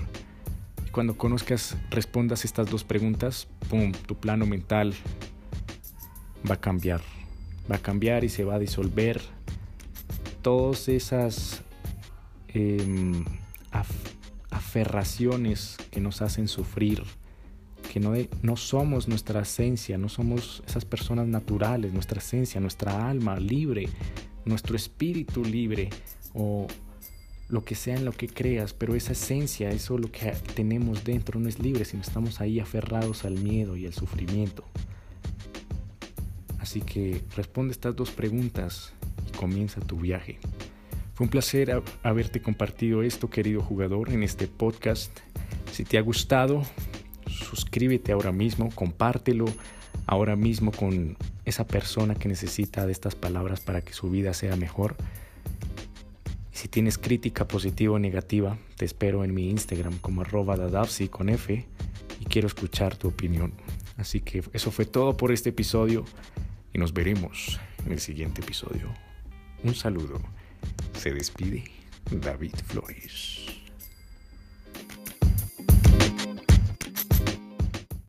cuando 0.93 1.17
conozcas, 1.17 1.77
respondas 1.91 2.45
estas 2.45 2.71
dos 2.71 2.83
preguntas, 2.83 3.47
¡pum! 3.69 3.93
Tu 3.93 4.17
plano 4.17 4.47
mental 4.47 4.95
va 6.49 6.55
a 6.55 6.61
cambiar 6.61 7.03
va 7.71 7.77
a 7.77 7.79
cambiar 7.79 8.25
y 8.25 8.29
se 8.29 8.45
va 8.45 8.55
a 8.55 8.59
disolver. 8.59 9.21
Todas 10.43 10.89
esas 10.89 11.63
em, 12.49 13.25
aferraciones 14.51 15.77
que 15.91 16.01
nos 16.01 16.23
hacen 16.23 16.49
sufrir, 16.49 17.05
que 17.89 18.01
no, 18.01 18.13
no 18.43 18.57
somos 18.57 19.09
nuestra 19.09 19.41
esencia, 19.41 19.99
no 19.99 20.09
somos 20.09 20.63
esas 20.67 20.85
personas 20.85 21.27
naturales, 21.27 21.93
nuestra 21.93 22.19
esencia, 22.19 22.61
nuestra 22.61 23.09
alma 23.09 23.39
libre, 23.41 23.89
nuestro 24.45 24.77
espíritu 24.77 25.45
libre 25.45 25.91
o 26.35 26.67
lo 27.49 27.65
que 27.65 27.75
sea 27.75 27.97
en 27.97 28.05
lo 28.05 28.13
que 28.13 28.29
creas, 28.29 28.75
pero 28.75 28.95
esa 28.95 29.13
esencia, 29.13 29.71
eso 29.71 29.97
lo 29.97 30.13
que 30.13 30.33
tenemos 30.55 31.05
dentro 31.05 31.41
no 31.41 31.49
es 31.49 31.59
libre, 31.59 31.85
sino 31.85 32.03
estamos 32.03 32.41
ahí 32.41 32.61
aferrados 32.61 33.25
al 33.25 33.35
miedo 33.35 33.77
y 33.77 33.87
al 33.87 33.95
sufrimiento. 33.95 34.65
Así 36.59 36.83
que 36.83 37.23
responde 37.35 37.73
estas 37.73 37.97
dos 37.97 38.11
preguntas 38.11 38.93
y 39.27 39.37
comienza 39.37 39.81
tu 39.81 39.97
viaje. 39.97 40.39
Fue 41.15 41.25
un 41.25 41.31
placer 41.31 41.83
haberte 42.03 42.43
compartido 42.43 43.03
esto, 43.03 43.31
querido 43.31 43.63
jugador, 43.63 44.11
en 44.11 44.23
este 44.23 44.47
podcast. 44.47 45.19
Si 45.73 45.85
te 45.85 45.97
ha 45.97 46.03
gustado, 46.03 46.63
suscríbete 47.45 48.13
ahora 48.13 48.33
mismo, 48.33 48.71
compártelo 48.75 49.47
ahora 50.07 50.37
mismo 50.37 50.73
con 50.73 51.17
esa 51.45 51.67
persona 51.67 52.15
que 52.15 52.29
necesita 52.29 52.87
de 52.87 52.93
estas 52.93 53.15
palabras 53.15 53.61
para 53.61 53.83
que 53.83 53.93
su 53.93 54.11
vida 54.11 54.35
sea 54.35 54.57
mejor. 54.57 54.97
Si 56.53 56.69
tienes 56.69 56.99
crítica 56.99 57.47
positiva 57.47 57.95
o 57.95 57.99
negativa, 57.99 58.59
te 58.77 58.85
espero 58.85 59.25
en 59.25 59.33
mi 59.33 59.51
Instagram 59.51 59.99
como 59.99 60.23
arroba 60.23 60.57
dadavsi 60.57 61.09
con 61.09 61.29
F 61.29 61.65
y 62.21 62.25
quiero 62.25 62.49
escuchar 62.49 62.97
tu 62.97 63.09
opinión. 63.09 63.53
Así 63.97 64.21
que 64.21 64.43
eso 64.53 64.71
fue 64.71 64.85
todo 64.85 65.17
por 65.17 65.33
este 65.33 65.51
episodio 65.51 66.05
y 66.73 66.79
nos 66.79 66.93
veremos 66.93 67.61
en 67.87 67.93
el 67.93 68.01
siguiente 68.01 68.41
episodio. 68.41 68.89
Un 69.63 69.75
saludo. 69.75 70.21
Se 70.95 71.13
despide 71.13 71.65
David 72.11 72.55
Flores. 72.67 73.38